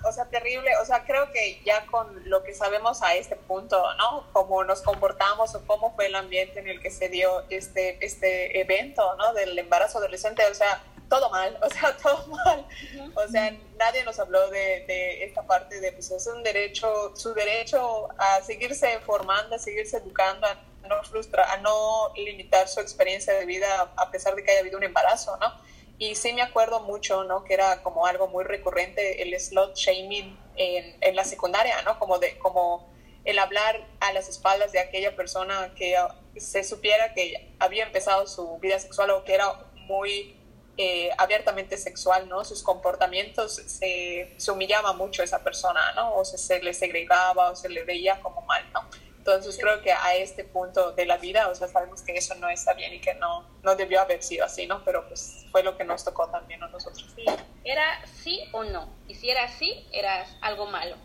o 0.04 0.12
sea, 0.12 0.26
terrible, 0.26 0.70
o 0.82 0.84
sea, 0.84 1.04
creo 1.04 1.30
que 1.32 1.60
ya 1.64 1.86
con 1.86 2.28
lo 2.28 2.42
que 2.42 2.54
sabemos 2.54 3.02
a 3.02 3.14
este 3.14 3.36
punto, 3.36 3.82
¿no? 3.96 4.26
Cómo 4.32 4.64
nos 4.64 4.82
comportamos 4.82 5.54
o 5.54 5.66
cómo 5.66 5.94
fue 5.94 6.06
el 6.06 6.14
ambiente 6.14 6.60
en 6.60 6.68
el 6.68 6.80
que 6.80 6.90
se 6.90 7.08
dio 7.08 7.44
este, 7.50 8.04
este 8.04 8.60
evento, 8.60 9.14
¿no? 9.16 9.32
Del 9.34 9.58
embarazo 9.58 9.98
adolescente, 9.98 10.44
o 10.50 10.54
sea, 10.54 10.82
todo 11.08 11.30
mal, 11.30 11.58
o 11.62 11.70
sea, 11.70 11.96
todo 11.96 12.26
mal. 12.28 12.66
O 13.14 13.28
sea, 13.28 13.56
nadie 13.78 14.04
nos 14.04 14.18
habló 14.18 14.48
de, 14.50 14.84
de 14.86 15.24
esta 15.24 15.42
parte 15.42 15.80
de, 15.80 15.92
pues 15.92 16.10
es 16.10 16.26
un 16.26 16.42
derecho, 16.42 17.14
su 17.16 17.34
derecho 17.34 18.08
a 18.18 18.42
seguirse 18.42 19.00
formando, 19.00 19.56
a 19.56 19.58
seguirse 19.58 19.98
educando, 19.98 20.46
a 20.46 20.88
no 20.88 21.02
frustrar, 21.04 21.48
a 21.50 21.56
no 21.58 22.12
limitar 22.16 22.68
su 22.68 22.80
experiencia 22.80 23.32
de 23.34 23.46
vida 23.46 23.92
a 23.96 24.10
pesar 24.10 24.34
de 24.34 24.44
que 24.44 24.50
haya 24.50 24.60
habido 24.60 24.78
un 24.78 24.84
embarazo, 24.84 25.36
¿no? 25.38 25.52
Y 25.98 26.14
sí 26.16 26.32
me 26.32 26.42
acuerdo 26.42 26.80
mucho, 26.80 27.24
¿no? 27.24 27.44
Que 27.44 27.54
era 27.54 27.82
como 27.82 28.06
algo 28.06 28.28
muy 28.28 28.44
recurrente 28.44 29.22
el 29.22 29.38
slot 29.38 29.76
shaming 29.76 30.38
en, 30.56 30.96
en 31.00 31.16
la 31.16 31.24
secundaria, 31.24 31.80
¿no? 31.82 31.98
Como, 31.98 32.18
de, 32.18 32.36
como 32.38 32.92
el 33.24 33.38
hablar 33.38 33.86
a 34.00 34.12
las 34.12 34.28
espaldas 34.28 34.72
de 34.72 34.80
aquella 34.80 35.14
persona 35.16 35.72
que 35.76 35.96
se 36.36 36.64
supiera 36.64 37.14
que 37.14 37.54
había 37.58 37.84
empezado 37.84 38.26
su 38.26 38.58
vida 38.58 38.78
sexual 38.78 39.10
o 39.10 39.24
que 39.24 39.34
era 39.34 39.52
muy 39.86 40.36
eh, 40.76 41.10
abiertamente 41.18 41.76
sexual, 41.76 42.28
¿no? 42.28 42.44
Sus 42.44 42.64
comportamientos 42.64 43.54
se, 43.54 44.34
se, 44.36 44.50
humillaba 44.50 44.92
mucho 44.92 45.22
a 45.22 45.24
esa 45.24 45.44
persona, 45.44 45.92
¿no? 45.92 46.16
O 46.16 46.24
se, 46.24 46.36
se, 46.36 46.60
le 46.60 46.74
segregaba 46.74 47.50
o 47.50 47.56
se 47.56 47.68
le 47.68 47.84
veía 47.84 48.20
como 48.20 48.42
mal, 48.42 48.64
¿no? 48.72 48.80
Entonces 49.26 49.56
creo 49.58 49.80
que 49.80 49.90
a 49.90 50.14
este 50.16 50.44
punto 50.44 50.92
de 50.92 51.06
la 51.06 51.16
vida, 51.16 51.48
o 51.48 51.54
sea, 51.54 51.66
sabemos 51.66 52.02
que 52.02 52.12
eso 52.12 52.34
no 52.34 52.50
está 52.50 52.74
bien 52.74 52.92
y 52.92 53.00
que 53.00 53.14
no, 53.14 53.48
no 53.62 53.74
debió 53.74 54.02
haber 54.02 54.22
sido 54.22 54.44
así, 54.44 54.66
¿no? 54.66 54.84
Pero 54.84 55.08
pues 55.08 55.46
fue 55.50 55.62
lo 55.62 55.78
que 55.78 55.84
nos 55.84 56.04
tocó 56.04 56.28
también 56.28 56.62
a 56.62 56.68
nosotros. 56.68 57.10
Sí, 57.16 57.24
era 57.64 58.04
sí 58.04 58.46
o 58.52 58.64
no. 58.64 58.86
Y 59.08 59.14
si 59.14 59.30
era 59.30 59.48
sí, 59.48 59.88
eras 59.92 60.28
algo 60.42 60.66
malo. 60.66 60.96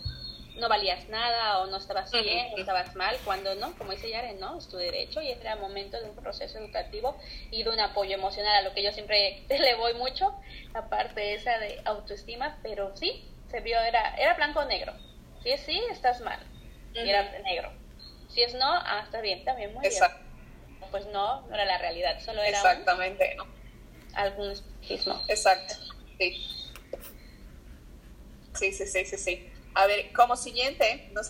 No 0.58 0.68
valías 0.68 1.08
nada 1.08 1.60
o 1.60 1.68
no 1.68 1.78
estabas 1.78 2.12
bien 2.12 2.48
o 2.54 2.58
estabas 2.58 2.94
mal, 2.94 3.16
cuando 3.24 3.56
no, 3.56 3.74
como 3.78 3.94
dice 3.94 4.10
Yaren, 4.10 4.38
no, 4.38 4.58
es 4.58 4.68
tu 4.68 4.76
derecho 4.76 5.22
y 5.22 5.32
era 5.32 5.56
momento 5.56 5.98
de 5.98 6.10
un 6.10 6.16
proceso 6.18 6.58
educativo 6.58 7.18
y 7.52 7.64
de 7.64 7.70
un 7.70 7.80
apoyo 7.80 8.16
emocional, 8.16 8.54
a 8.54 8.68
lo 8.68 8.74
que 8.74 8.84
yo 8.84 8.92
siempre 8.92 9.46
le 9.50 9.76
voy 9.76 9.94
mucho, 9.94 10.36
la 10.74 10.90
parte 10.90 11.36
esa 11.36 11.58
de 11.60 11.80
autoestima, 11.86 12.60
pero 12.64 12.94
sí, 12.98 13.32
se 13.50 13.62
vio, 13.62 13.80
era, 13.80 14.14
era 14.16 14.34
blanco 14.34 14.60
o 14.60 14.66
negro. 14.66 14.92
Si 15.42 15.52
es 15.52 15.62
sí, 15.62 15.82
estás 15.90 16.20
mal. 16.20 16.40
Y 16.94 17.08
era 17.08 17.24
negro 17.44 17.72
si 18.30 18.44
es 18.44 18.54
no, 18.54 18.72
ah, 18.72 19.02
está 19.04 19.22
bien, 19.22 19.44
también 19.44 19.74
muy 19.74 19.86
Exacto. 19.86 20.20
bien. 20.24 20.30
Pues 20.92 21.06
no, 21.08 21.42
no 21.42 21.54
era 21.54 21.66
la 21.66 21.78
realidad, 21.78 22.20
solo 22.20 22.42
era 22.42 22.58
Exactamente, 22.58 23.36
¿no? 23.36 23.46
algún 24.16 24.52
espejismo. 24.52 25.22
Exacto, 25.28 25.76
sí. 26.18 26.46
Sí, 28.56 28.74
sí, 28.74 28.88
sí, 28.88 29.06
sí, 29.06 29.18
sí. 29.18 29.54
A 29.76 29.86
ver, 29.86 30.12
como 30.14 30.36
siguiente, 30.36 31.10
no 31.14 31.22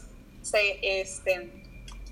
sé, 0.42 0.80
este, 0.82 1.64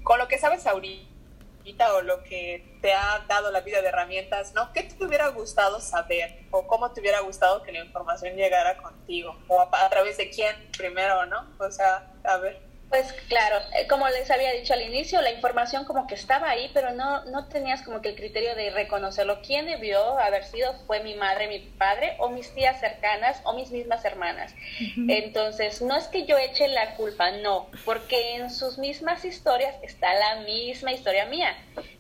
con 0.04 0.20
lo 0.20 0.28
que 0.28 0.38
sabes 0.38 0.68
ahorita 0.68 1.94
o 1.96 2.02
lo 2.02 2.24
que 2.24 2.78
te 2.82 2.94
ha 2.94 3.26
dado 3.28 3.52
la 3.52 3.62
vida 3.62 3.82
de 3.82 3.88
herramientas, 3.88 4.54
¿no? 4.54 4.72
¿Qué 4.74 4.84
te 4.84 5.04
hubiera 5.04 5.30
gustado 5.30 5.80
saber 5.80 6.46
o 6.52 6.68
cómo 6.68 6.92
te 6.92 7.02
hubiera 7.02 7.22
gustado 7.22 7.64
que 7.64 7.72
la 7.72 7.84
información 7.84 8.36
llegara 8.36 8.78
contigo 8.78 9.38
o 9.48 9.62
a, 9.62 9.86
a 9.86 9.90
través 9.90 10.18
de 10.18 10.30
quién 10.30 10.70
primero, 10.78 11.26
¿no? 11.26 11.56
O 11.60 11.72
sea, 11.72 12.12
a 12.24 12.38
ver. 12.38 12.67
Pues 12.90 13.12
claro, 13.28 13.58
eh, 13.76 13.86
como 13.88 14.08
les 14.08 14.32
había 14.32 14.54
dicho 14.54 14.74
al 14.74 14.82
inicio, 14.82 15.22
la 15.22 15.32
información 15.32 15.84
como 15.84 16.08
que 16.08 16.16
estaba 16.16 16.50
ahí, 16.50 16.72
pero 16.74 16.92
no, 16.92 17.26
no 17.26 17.48
tenías 17.48 17.82
como 17.82 18.02
que 18.02 18.10
el 18.10 18.16
criterio 18.16 18.56
de 18.56 18.70
reconocerlo. 18.70 19.42
¿Quién 19.42 19.66
debió 19.66 20.18
haber 20.18 20.46
sido? 20.46 20.74
Fue 20.86 21.02
mi 21.02 21.14
madre, 21.14 21.50
mi 21.50 21.60
padre, 21.60 22.16
o 22.20 22.30
mis 22.30 22.54
tías 22.56 22.80
cercanas, 22.80 23.42
o 23.44 23.54
mis 23.54 23.72
mismas 23.72 24.06
hermanas. 24.06 24.56
Entonces, 25.10 25.82
no 25.82 25.98
es 25.98 26.08
que 26.08 26.26
yo 26.26 26.38
eche 26.38 26.70
la 26.70 26.96
culpa, 26.96 27.32
no, 27.32 27.70
porque 27.84 28.36
en 28.36 28.50
sus 28.50 28.78
mismas 28.78 29.26
historias 29.26 29.76
está 29.82 30.14
la 30.14 30.36
misma 30.42 30.94
historia 30.94 31.26
mía. 31.26 31.58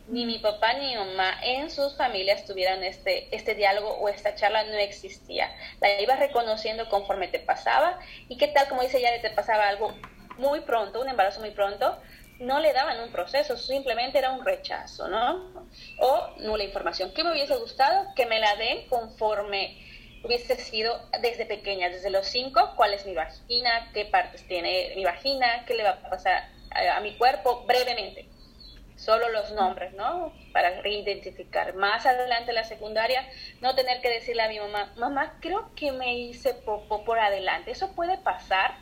Ni 0.07 0.25
mi 0.25 0.39
papá 0.39 0.73
ni 0.75 0.91
mi 0.91 0.95
mamá 0.95 1.37
en 1.43 1.69
sus 1.69 1.97
familias 1.97 2.45
tuvieran 2.45 2.81
este, 2.85 3.27
este 3.35 3.55
diálogo 3.55 3.89
o 3.89 4.07
esta 4.07 4.35
charla, 4.35 4.63
no 4.63 4.77
existía. 4.77 5.53
La 5.81 5.99
ibas 5.99 6.19
reconociendo 6.19 6.87
conforme 6.87 7.27
te 7.27 7.39
pasaba. 7.39 7.99
¿Y 8.29 8.37
qué 8.37 8.47
tal, 8.47 8.69
como 8.69 8.83
dice 8.83 9.01
ya, 9.01 9.09
te 9.21 9.29
pasaba 9.31 9.67
algo 9.67 9.93
muy 10.37 10.61
pronto, 10.61 11.01
un 11.01 11.09
embarazo 11.09 11.39
muy 11.39 11.51
pronto, 11.51 11.97
no 12.39 12.59
le 12.59 12.73
daban 12.73 12.99
un 13.01 13.11
proceso, 13.11 13.57
simplemente 13.57 14.17
era 14.17 14.31
un 14.31 14.45
rechazo, 14.45 15.07
¿no? 15.07 15.65
O 15.99 16.29
nula 16.39 16.63
información. 16.63 17.11
¿Qué 17.13 17.23
me 17.23 17.31
hubiese 17.31 17.55
gustado? 17.55 18.13
Que 18.15 18.25
me 18.25 18.39
la 18.39 18.55
den 18.55 18.87
conforme 18.87 19.75
hubiese 20.23 20.55
sido 20.57 20.99
desde 21.21 21.45
pequeña, 21.45 21.89
desde 21.89 22.09
los 22.09 22.27
cinco, 22.27 22.73
cuál 22.75 22.93
es 22.93 23.05
mi 23.05 23.13
vagina, 23.13 23.89
qué 23.93 24.05
partes 24.05 24.45
tiene 24.47 24.93
mi 24.95 25.03
vagina, 25.03 25.63
qué 25.65 25.73
le 25.73 25.83
va 25.83 25.91
a 25.91 26.09
pasar 26.09 26.49
a, 26.71 26.99
mi 26.99 27.17
cuerpo, 27.17 27.63
brevemente. 27.65 28.27
Solo 28.95 29.29
los 29.29 29.51
nombres, 29.51 29.93
¿no? 29.93 30.33
Para 30.53 30.81
reidentificar. 30.81 31.75
Más 31.75 32.05
adelante 32.07 32.49
en 32.49 32.55
la 32.55 32.63
secundaria, 32.63 33.27
no 33.61 33.75
tener 33.75 34.01
que 34.01 34.09
decirle 34.09 34.41
a 34.41 34.49
mi 34.49 34.59
mamá, 34.59 34.91
mamá, 34.97 35.37
creo 35.39 35.69
que 35.75 35.91
me 35.91 36.17
hice 36.17 36.55
poco 36.55 37.05
por 37.05 37.19
adelante. 37.19 37.71
Eso 37.71 37.91
puede 37.93 38.17
pasar 38.17 38.75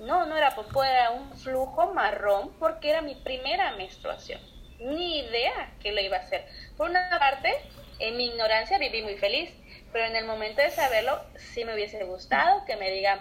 no, 0.00 0.26
no 0.26 0.36
era 0.36 0.54
popó, 0.54 0.82
era 0.82 1.10
un 1.10 1.32
flujo 1.38 1.92
marrón 1.92 2.52
porque 2.58 2.90
era 2.90 3.02
mi 3.02 3.14
primera 3.14 3.72
menstruación. 3.72 4.40
Ni 4.78 5.20
idea 5.20 5.72
que 5.80 5.92
lo 5.92 6.00
iba 6.00 6.16
a 6.16 6.20
hacer. 6.20 6.46
Por 6.76 6.88
una 6.88 7.10
parte, 7.18 7.54
en 7.98 8.16
mi 8.16 8.26
ignorancia 8.26 8.78
viví 8.78 9.02
muy 9.02 9.16
feliz, 9.16 9.52
pero 9.92 10.06
en 10.06 10.16
el 10.16 10.24
momento 10.24 10.62
de 10.62 10.70
saberlo, 10.70 11.20
sí 11.36 11.64
me 11.64 11.74
hubiese 11.74 12.02
gustado 12.04 12.64
que 12.64 12.76
me 12.76 12.90
digan 12.90 13.20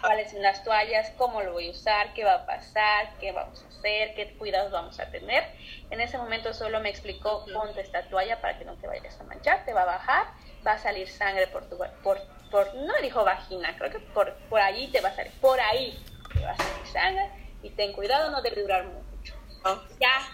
cuáles 0.00 0.32
son 0.32 0.42
las 0.42 0.64
toallas, 0.64 1.12
cómo 1.16 1.42
lo 1.42 1.52
voy 1.52 1.68
a 1.68 1.70
usar, 1.70 2.12
qué 2.14 2.24
va 2.24 2.34
a 2.34 2.46
pasar, 2.46 3.10
qué 3.20 3.30
vamos 3.32 3.62
a 3.62 3.68
hacer, 3.68 4.14
qué 4.14 4.34
cuidados 4.36 4.72
vamos 4.72 4.98
a 4.98 5.10
tener. 5.10 5.44
En 5.90 6.00
ese 6.00 6.18
momento 6.18 6.54
solo 6.54 6.80
me 6.80 6.88
explicó, 6.88 7.44
ponte 7.52 7.82
esta 7.82 8.02
toalla 8.08 8.40
para 8.40 8.58
que 8.58 8.64
no 8.64 8.74
te 8.76 8.88
vayas 8.88 9.20
a 9.20 9.24
manchar, 9.24 9.64
te 9.64 9.74
va 9.74 9.82
a 9.82 9.86
bajar, 9.86 10.26
va 10.66 10.72
a 10.72 10.78
salir 10.78 11.08
sangre 11.08 11.46
por 11.46 11.68
tu... 11.68 11.78
Por, 12.02 12.20
por, 12.50 12.74
no 12.74 12.94
dijo 13.02 13.24
vagina, 13.24 13.76
creo 13.76 13.90
que 13.90 13.98
por, 13.98 14.32
por 14.48 14.60
allí 14.60 14.88
te 14.88 15.00
va 15.00 15.10
a 15.10 15.14
salir, 15.14 15.32
por 15.40 15.60
ahí 15.60 15.98
va 16.42 16.50
a 16.52 16.56
ser 16.56 16.86
sangre 16.92 17.30
y 17.62 17.70
ten 17.70 17.92
cuidado, 17.92 18.30
no 18.30 18.42
debe 18.42 18.62
durar 18.62 18.84
mucho. 18.84 19.34
Ah. 19.64 19.82
Ya, 20.00 20.28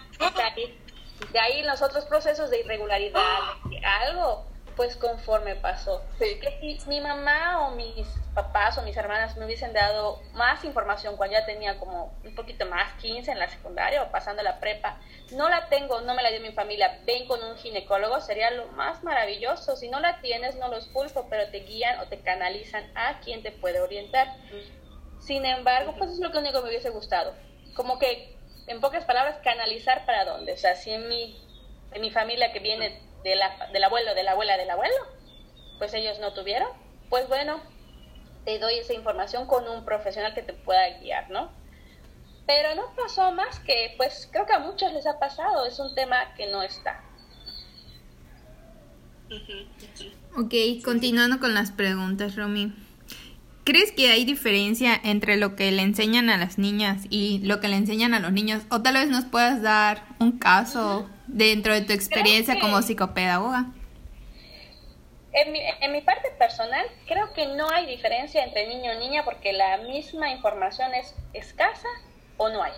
de 1.31 1.39
ahí, 1.39 1.63
los 1.63 1.81
otros 1.81 2.05
procesos 2.05 2.49
de 2.49 2.59
irregularidad, 2.59 3.21
algo, 3.83 4.45
pues 4.75 4.95
conforme 4.95 5.55
pasó. 5.55 6.03
Que 6.19 6.77
si 6.79 6.89
mi 6.89 6.99
mamá 6.99 7.67
o 7.67 7.75
mis 7.75 8.07
papás 8.33 8.77
o 8.77 8.81
mis 8.81 8.97
hermanas 8.97 9.37
me 9.37 9.45
hubiesen 9.45 9.73
dado 9.73 10.21
más 10.33 10.63
información 10.63 11.15
cuando 11.15 11.37
ya 11.37 11.45
tenía 11.45 11.77
como 11.79 12.17
un 12.23 12.35
poquito 12.35 12.65
más, 12.65 12.93
15 13.01 13.31
en 13.31 13.39
la 13.39 13.47
secundaria 13.47 14.03
o 14.03 14.11
pasando 14.11 14.41
la 14.41 14.59
prepa, 14.59 14.97
no 15.31 15.49
la 15.49 15.69
tengo, 15.69 16.01
no 16.01 16.15
me 16.15 16.23
la 16.23 16.31
dio 16.31 16.41
mi 16.41 16.51
familia, 16.51 16.99
ven 17.05 17.27
con 17.27 17.43
un 17.43 17.55
ginecólogo, 17.57 18.19
sería 18.19 18.51
lo 18.51 18.67
más 18.69 19.03
maravilloso. 19.03 19.75
Si 19.75 19.89
no 19.89 19.99
la 19.99 20.19
tienes, 20.21 20.55
no 20.55 20.67
los 20.67 20.87
culpo, 20.87 21.27
pero 21.29 21.49
te 21.49 21.59
guían 21.59 21.99
o 21.99 22.07
te 22.07 22.19
canalizan 22.19 22.85
a 22.95 23.19
quien 23.19 23.43
te 23.43 23.51
puede 23.51 23.79
orientar. 23.79 24.27
Sin 25.25 25.45
embargo, 25.45 25.95
pues 25.97 26.11
es 26.11 26.19
lo 26.19 26.31
que 26.31 26.39
único 26.39 26.61
me 26.61 26.69
hubiese 26.69 26.89
gustado. 26.89 27.33
Como 27.75 27.97
que, 27.97 28.35
en 28.67 28.81
pocas 28.81 29.05
palabras, 29.05 29.37
canalizar 29.43 30.05
para 30.05 30.25
dónde. 30.25 30.53
O 30.53 30.57
sea, 30.57 30.75
si 30.75 30.91
en 30.91 31.07
mi, 31.07 31.37
en 31.93 32.01
mi 32.01 32.11
familia 32.11 32.51
que 32.51 32.59
viene 32.59 32.99
de 33.23 33.35
la, 33.35 33.69
del 33.71 33.83
abuelo, 33.83 34.13
de 34.15 34.23
la 34.23 34.31
abuela, 34.31 34.57
del 34.57 34.69
abuelo, 34.69 34.95
pues 35.77 35.93
ellos 35.93 36.19
no 36.19 36.33
tuvieron, 36.33 36.69
pues 37.09 37.27
bueno, 37.27 37.61
te 38.45 38.59
doy 38.59 38.75
esa 38.75 38.93
información 38.93 39.47
con 39.47 39.67
un 39.67 39.85
profesional 39.85 40.33
que 40.33 40.43
te 40.43 40.53
pueda 40.53 40.99
guiar, 40.99 41.29
¿no? 41.29 41.51
Pero 42.45 42.75
no 42.75 42.93
pasó 42.95 43.31
más 43.31 43.59
que, 43.59 43.93
pues 43.97 44.27
creo 44.31 44.45
que 44.45 44.53
a 44.53 44.59
muchos 44.59 44.91
les 44.91 45.07
ha 45.07 45.19
pasado, 45.19 45.65
es 45.65 45.79
un 45.79 45.95
tema 45.95 46.33
que 46.35 46.47
no 46.47 46.61
está. 46.61 47.01
Ok, 50.37 50.53
continuando 50.83 51.39
con 51.39 51.53
las 51.53 51.71
preguntas, 51.71 52.35
Romy. 52.35 52.73
¿Crees 53.63 53.91
que 53.91 54.09
hay 54.09 54.25
diferencia 54.25 54.99
entre 55.03 55.37
lo 55.37 55.55
que 55.55 55.71
le 55.71 55.81
enseñan 55.81 56.29
a 56.29 56.37
las 56.37 56.57
niñas 56.57 57.03
y 57.09 57.39
lo 57.43 57.59
que 57.59 57.67
le 57.67 57.77
enseñan 57.77 58.13
a 58.13 58.19
los 58.19 58.31
niños? 58.31 58.63
O 58.69 58.81
tal 58.81 58.95
vez 58.95 59.09
nos 59.09 59.25
puedas 59.25 59.61
dar 59.61 60.03
un 60.19 60.37
caso 60.39 61.09
dentro 61.27 61.73
de 61.73 61.81
tu 61.81 61.93
experiencia 61.93 62.59
como 62.59 62.81
psicopedagoga. 62.81 63.65
En 65.31 65.51
mi, 65.51 65.59
en 65.81 65.91
mi, 65.91 66.01
parte 66.01 66.29
personal, 66.37 66.85
creo 67.07 67.33
que 67.33 67.47
no 67.47 67.67
hay 67.71 67.87
diferencia 67.87 68.43
entre 68.43 68.67
niño 68.67 68.93
y 68.93 68.97
niña 68.97 69.25
porque 69.25 69.51
la 69.51 69.77
misma 69.77 70.29
información 70.29 70.93
es 70.93 71.15
escasa 71.33 71.87
o 72.37 72.49
no 72.49 72.61
hay. 72.61 72.73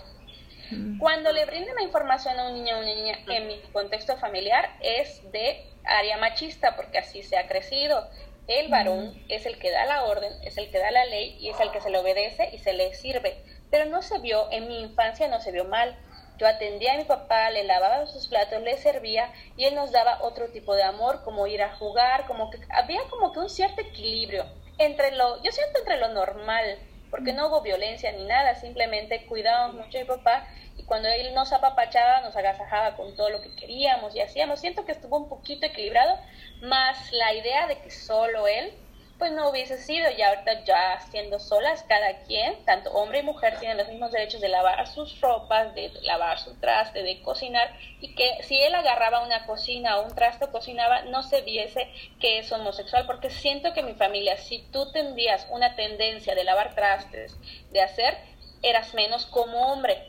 Mm. 0.71 0.97
Cuando 0.97 1.33
le 1.33 1.45
brinden 1.45 1.75
la 1.75 1.83
información 1.83 2.39
a 2.39 2.47
un 2.47 2.53
niño 2.53 2.77
o 2.77 2.79
una 2.79 2.95
niña 2.95 3.19
en 3.27 3.47
mi 3.47 3.59
contexto 3.73 4.17
familiar 4.17 4.69
es 4.81 5.21
de 5.33 5.65
área 5.83 6.17
machista 6.17 6.75
porque 6.75 6.97
así 6.97 7.23
se 7.23 7.37
ha 7.37 7.47
crecido. 7.47 8.07
El 8.47 8.69
varón 8.69 9.13
es 9.27 9.45
el 9.45 9.57
que 9.57 9.71
da 9.71 9.85
la 9.85 10.03
orden, 10.05 10.31
es 10.43 10.57
el 10.57 10.69
que 10.69 10.79
da 10.79 10.91
la 10.91 11.05
ley 11.05 11.35
y 11.39 11.49
es 11.49 11.59
el 11.59 11.71
que 11.71 11.81
se 11.81 11.89
le 11.89 11.97
obedece 11.97 12.49
y 12.53 12.59
se 12.59 12.73
le 12.73 12.93
sirve. 12.93 13.37
Pero 13.71 13.85
no 13.85 14.01
se 14.01 14.19
vio, 14.19 14.51
en 14.51 14.67
mi 14.67 14.81
infancia 14.81 15.27
no 15.27 15.41
se 15.41 15.51
vio 15.51 15.65
mal. 15.65 15.97
Yo 16.37 16.47
atendía 16.47 16.93
a 16.93 16.97
mi 16.97 17.05
papá, 17.05 17.49
le 17.49 17.63
lavaba 17.63 18.05
sus 18.05 18.27
platos, 18.27 18.61
le 18.61 18.77
servía 18.77 19.31
y 19.57 19.65
él 19.65 19.75
nos 19.75 19.91
daba 19.91 20.21
otro 20.21 20.49
tipo 20.49 20.75
de 20.75 20.83
amor, 20.83 21.23
como 21.23 21.47
ir 21.47 21.63
a 21.63 21.75
jugar, 21.75 22.27
como 22.27 22.51
que 22.51 22.59
había 22.69 23.01
como 23.09 23.31
que 23.31 23.39
un 23.39 23.49
cierto 23.49 23.81
equilibrio 23.81 24.45
entre 24.77 25.11
lo, 25.11 25.41
yo 25.41 25.51
siento 25.51 25.79
entre 25.79 25.97
lo 25.97 26.09
normal, 26.09 26.77
porque 27.15 27.31
no 27.31 27.47
hubo 27.47 27.61
violencia 27.61 28.11
ni 28.11 28.25
nada, 28.25 28.55
simplemente 28.55 29.25
cuidábamos 29.25 29.85
mucho 29.85 29.97
a 29.97 30.01
mi 30.01 30.05
papá 30.05 30.47
y 30.75 30.83
cuando 30.83 31.07
él 31.07 31.33
nos 31.33 31.53
apapachaba 31.53 32.19
nos 32.19 32.35
agasajaba 32.35 32.97
con 32.97 33.15
todo 33.15 33.29
lo 33.29 33.41
que 33.41 33.55
queríamos 33.55 34.13
y 34.13 34.19
hacíamos. 34.19 34.59
Siento 34.59 34.83
que 34.83 34.91
estuvo 34.91 35.15
un 35.15 35.29
poquito 35.29 35.65
equilibrado, 35.65 36.19
más 36.61 37.13
la 37.13 37.33
idea 37.33 37.67
de 37.67 37.79
que 37.79 37.89
solo 37.89 38.49
él 38.49 38.73
pues 39.17 39.31
no 39.31 39.49
hubiese 39.49 39.77
sido. 39.77 40.09
Y 40.11 40.21
ahorita 40.21 40.63
ya 40.63 40.99
siendo 41.09 41.39
solas, 41.39 41.83
cada 41.87 42.19
quien, 42.23 42.63
tanto 42.65 42.91
hombre 42.91 43.19
y 43.19 43.23
mujer, 43.23 43.57
tienen 43.59 43.77
los 43.77 43.87
mismos 43.87 44.11
derechos 44.11 44.41
de 44.41 44.49
lavar 44.49 44.85
sus 44.87 45.19
ropas, 45.21 45.73
de 45.73 45.91
lavar 46.01 46.39
su 46.39 46.53
traste, 46.59 47.03
de 47.03 47.21
cocinar, 47.21 47.73
y 48.01 48.13
que 48.15 48.43
si 48.43 48.61
él 48.61 48.75
agarraba 48.75 49.25
una 49.25 49.45
cocina 49.45 49.97
o 49.97 50.05
un 50.05 50.15
traste 50.15 50.45
o 50.45 50.51
cocinaba, 50.51 51.03
no 51.03 51.23
se 51.23 51.41
viese 51.41 51.89
que 52.19 52.39
es 52.39 52.51
homosexual, 52.51 53.05
porque 53.05 53.29
siento 53.29 53.73
que 53.73 53.83
mi 53.83 53.93
familia, 53.93 54.37
si 54.37 54.59
tú 54.71 54.91
tendrías 54.91 55.47
una 55.49 55.75
tendencia 55.75 56.35
de 56.35 56.43
lavar 56.43 56.75
trastes, 56.75 57.37
de 57.71 57.81
hacer, 57.81 58.17
eras 58.61 58.93
menos 58.93 59.25
como 59.25 59.71
hombre. 59.71 60.07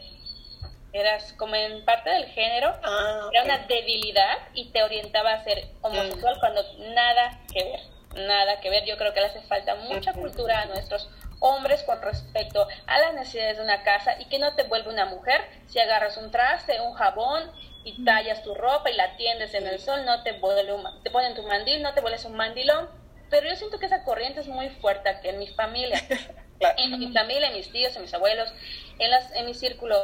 Eras 0.92 1.34
como 1.34 1.54
en 1.56 1.84
parte 1.84 2.08
del 2.08 2.24
género, 2.26 2.72
ah, 2.82 3.28
era 3.30 3.44
una 3.44 3.58
debilidad 3.66 4.38
y 4.54 4.70
te 4.70 4.82
orientaba 4.82 5.34
a 5.34 5.44
ser 5.44 5.68
homosexual 5.82 6.36
mm. 6.36 6.40
cuando 6.40 6.62
nada 6.94 7.38
que 7.52 7.64
ver 7.64 7.95
nada 8.16 8.60
que 8.60 8.70
ver. 8.70 8.84
Yo 8.84 8.96
creo 8.96 9.12
que 9.12 9.20
le 9.20 9.26
hace 9.26 9.40
falta 9.42 9.74
mucha 9.74 10.12
cultura 10.12 10.62
a 10.62 10.66
nuestros 10.66 11.08
hombres 11.40 11.82
con 11.82 12.00
respecto 12.00 12.66
a 12.86 12.98
las 12.98 13.14
necesidades 13.14 13.58
de 13.58 13.62
una 13.62 13.82
casa 13.82 14.20
y 14.20 14.24
que 14.26 14.38
no 14.38 14.54
te 14.54 14.64
vuelve 14.64 14.90
una 14.90 15.06
mujer 15.06 15.42
si 15.66 15.78
agarras 15.78 16.16
un 16.16 16.30
traste, 16.30 16.80
un 16.80 16.94
jabón 16.94 17.50
y 17.84 18.04
tallas 18.04 18.42
tu 18.42 18.54
ropa 18.54 18.90
y 18.90 18.94
la 18.94 19.16
tiendes 19.16 19.54
en 19.54 19.66
el 19.66 19.78
sol, 19.78 20.04
no 20.04 20.22
te 20.22 20.32
vuelve 20.32 20.72
te 21.04 21.10
ponen 21.10 21.34
tu 21.34 21.42
mandil, 21.42 21.82
no 21.82 21.94
te 21.94 22.00
vuelves 22.00 22.24
un 22.24 22.36
mandilón. 22.36 22.88
Pero 23.30 23.48
yo 23.48 23.56
siento 23.56 23.78
que 23.78 23.86
esa 23.86 24.04
corriente 24.04 24.40
es 24.40 24.48
muy 24.48 24.70
fuerte 24.70 25.08
aquí 25.08 25.28
en 25.28 25.38
mi 25.38 25.48
familia. 25.48 26.00
En 26.78 26.98
mi 26.98 27.12
familia, 27.12 27.48
en 27.48 27.54
mis 27.54 27.70
tíos, 27.70 27.94
en 27.96 28.00
mis 28.00 28.14
abuelos, 28.14 28.50
en, 28.98 29.10
las, 29.10 29.30
en 29.34 29.44
mi 29.44 29.52
círculo 29.52 29.98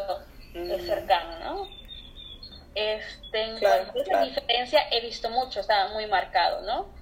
mm. 0.53 0.85
cercano, 0.85 1.39
¿no? 1.39 1.69
Este, 2.75 3.43
en 3.43 3.57
esa 3.57 4.23
diferencia 4.23 4.87
he 4.91 5.01
visto 5.01 5.31
mucho, 5.31 5.61
estaba 5.61 5.89
muy 5.95 6.07
marcado, 6.07 6.61
¿no? 6.61 6.93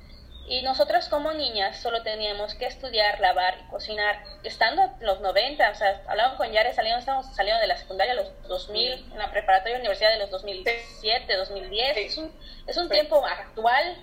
Y 0.46 0.62
nosotras 0.62 1.08
como 1.08 1.32
niñas 1.32 1.80
solo 1.80 2.02
teníamos 2.02 2.54
que 2.54 2.66
estudiar, 2.66 3.20
lavar 3.20 3.58
y 3.60 3.70
cocinar. 3.70 4.22
Estando 4.42 4.82
en 4.82 5.06
los 5.06 5.20
90, 5.20 5.70
o 5.70 5.74
sea, 5.74 6.02
hablamos 6.08 6.36
con 6.36 6.50
Yare, 6.50 6.74
saliendo, 6.74 6.98
estábamos 6.98 7.26
saliendo 7.34 7.60
de 7.60 7.68
la 7.68 7.76
secundaria 7.76 8.14
los 8.14 8.30
2000, 8.48 8.92
en 9.12 9.18
la 9.18 9.30
preparatoria 9.30 9.78
universidad 9.78 10.10
de 10.10 10.18
los 10.18 10.30
2007, 10.30 11.36
2010. 11.36 11.96
Es 11.98 12.18
un, 12.18 12.32
es 12.66 12.76
un 12.76 12.88
tiempo 12.88 13.24
actual, 13.24 13.96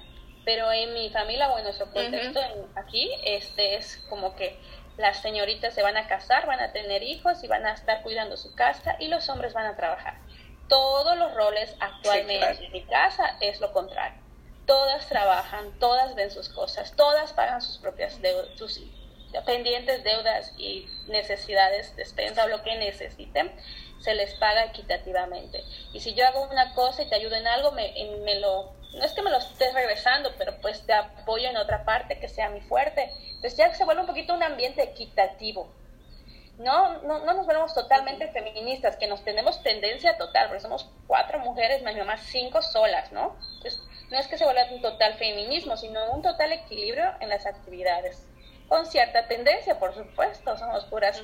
pero 0.46 0.72
en 0.72 0.94
mi 0.94 1.10
familia 1.10 1.50
o 1.50 1.58
en 1.58 1.66
nuestro 1.66 1.92
contexto 1.92 2.40
aquí, 2.76 3.12
este 3.26 3.76
es 3.76 3.98
como 4.10 4.36
que 4.36 4.58
las 4.96 5.22
señoritas 5.22 5.74
se 5.74 5.84
van 5.84 5.98
a 5.98 6.08
casar, 6.08 6.46
van 6.46 6.62
a 6.62 6.72
tener 6.72 7.04
hijos 7.04 7.44
y 7.44 7.48
van 7.48 7.66
a 7.66 7.74
estar 7.74 8.02
cuidando 8.04 8.38
su 8.38 8.56
casa 8.56 8.96
y 9.00 9.10
los 9.10 9.28
hombres 9.28 9.54
van 9.54 9.66
a 9.66 9.76
trabajar. 9.76 10.16
Todos 10.70 11.18
los 11.18 11.34
roles 11.34 11.76
actualmente 11.80 12.66
en 12.66 12.72
mi 12.72 12.84
casa 12.86 13.38
es 13.42 13.60
lo 13.60 13.74
contrario 13.74 14.27
todas 14.68 15.08
trabajan, 15.08 15.80
todas 15.80 16.14
ven 16.14 16.30
sus 16.30 16.50
cosas, 16.50 16.94
todas 16.96 17.34
pagan 17.34 17.62
sus 17.62 17.80
propias 17.80 18.22
deudas, 18.22 18.50
sus 18.56 18.80
pendientes, 19.46 20.04
deudas 20.04 20.54
y 20.58 20.88
necesidades, 21.08 21.96
despensa 21.96 22.46
o 22.46 22.48
lo 22.48 22.62
que 22.64 22.76
necesiten, 22.78 23.52
se 24.00 24.14
les 24.14 24.34
paga 24.36 24.66
equitativamente. 24.66 25.64
Y 25.94 26.02
si 26.02 26.14
yo 26.14 26.28
hago 26.28 26.48
una 26.50 26.74
cosa 26.76 27.02
y 27.02 27.10
te 27.10 27.16
ayudo 27.16 27.36
en 27.36 27.48
algo, 27.48 27.72
me, 27.72 27.94
me 28.24 28.36
lo, 28.40 28.74
no 28.94 29.04
es 29.04 29.14
que 29.14 29.22
me 29.22 29.32
lo 29.32 29.38
estés 29.38 29.74
regresando, 29.74 30.34
pero 30.38 30.60
pues 30.62 30.86
te 30.86 30.94
apoyo 30.94 31.50
en 31.50 31.58
otra 31.58 31.84
parte 31.84 32.20
que 32.20 32.28
sea 32.28 32.50
mi 32.50 32.62
fuerte. 32.62 33.12
Entonces 33.36 33.58
ya 33.58 33.74
se 33.74 33.86
vuelve 33.86 34.02
un 34.02 34.08
poquito 34.08 34.34
un 34.34 34.44
ambiente 34.44 34.84
equitativo. 34.84 35.74
No, 36.58 37.04
no, 37.04 37.20
no 37.20 37.34
nos 37.34 37.46
volvemos 37.46 37.74
totalmente 37.76 38.32
feministas, 38.32 38.98
que 38.98 39.06
nos 39.06 39.24
tenemos 39.24 39.62
tendencia 39.62 40.18
total, 40.18 40.48
porque 40.48 40.62
somos 40.62 40.90
cuatro 41.06 41.38
mujeres, 41.40 41.84
más 41.84 41.94
mi 41.94 42.00
mamá 42.00 42.18
cinco 42.18 42.64
solas, 42.64 43.12
¿no? 43.12 43.38
Entonces, 43.58 43.80
no 44.10 44.18
es 44.18 44.28
que 44.28 44.38
se 44.38 44.46
vuelva 44.46 44.66
un 44.72 44.82
total 44.82 45.16
feminismo, 45.16 45.78
sino 45.78 46.12
un 46.12 46.22
total 46.22 46.52
equilibrio 46.52 47.14
en 47.20 47.30
las 47.30 47.46
actividades. 47.46 48.26
Con 48.68 48.86
cierta 48.86 49.28
tendencia, 49.28 49.80
por 49.80 49.94
supuesto, 49.94 50.58
somos 50.58 50.84
puras 50.86 51.24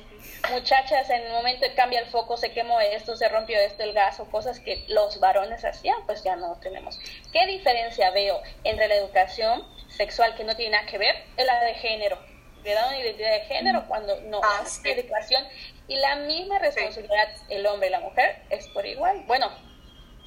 muchachas, 0.50 1.10
en 1.10 1.22
el 1.22 1.32
momento 1.32 1.66
que 1.66 1.74
cambia 1.74 2.00
el 2.00 2.06
foco, 2.06 2.38
se 2.38 2.52
quemó 2.52 2.80
esto, 2.80 3.16
se 3.16 3.28
rompió 3.28 3.58
esto, 3.58 3.82
el 3.82 3.92
gas, 3.92 4.18
o 4.18 4.30
cosas 4.30 4.60
que 4.60 4.84
los 4.88 5.20
varones 5.20 5.62
hacían, 5.62 6.06
pues 6.06 6.24
ya 6.24 6.36
no 6.36 6.56
tenemos. 6.60 6.98
¿Qué 7.32 7.46
diferencia 7.46 8.10
veo 8.12 8.40
entre 8.64 8.88
la 8.88 8.94
educación 8.94 9.62
sexual 9.88 10.34
que 10.36 10.44
no 10.44 10.56
tiene 10.56 10.76
nada 10.76 10.86
que 10.86 10.96
ver 10.96 11.16
es 11.36 11.44
la 11.44 11.62
de 11.64 11.74
género? 11.74 12.18
Le 12.64 12.72
da 12.72 12.86
una 12.88 12.98
identidad 12.98 13.32
de 13.32 13.40
género 13.40 13.84
cuando 13.88 14.18
no 14.22 14.40
ah, 14.42 14.64
educación 14.84 15.44
y 15.86 15.96
la 15.96 16.16
misma 16.16 16.58
responsabilidad 16.60 17.28
el 17.50 17.66
hombre 17.66 17.88
y 17.88 17.90
la 17.90 18.00
mujer 18.00 18.42
es 18.48 18.66
por 18.68 18.86
igual. 18.86 19.22
Bueno, 19.26 19.50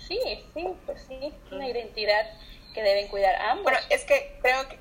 sí, 0.08 0.20
sí, 0.54 0.68
pues 0.86 1.02
sí, 1.08 1.34
una 1.52 1.68
identidad 1.68 2.26
que 2.74 2.82
deben 2.82 3.08
cuidar 3.08 3.36
ambos. 3.36 3.64
Bueno, 3.64 3.80
es 3.90 4.04
que 4.04 4.38
creo 4.42 4.68
que... 4.70 4.78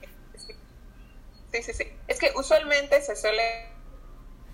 Sí, 1.52 1.62
sí, 1.62 1.72
sí. 1.72 1.84
Es 2.08 2.18
que 2.18 2.32
usualmente 2.36 3.00
se 3.00 3.16
suele 3.16 3.66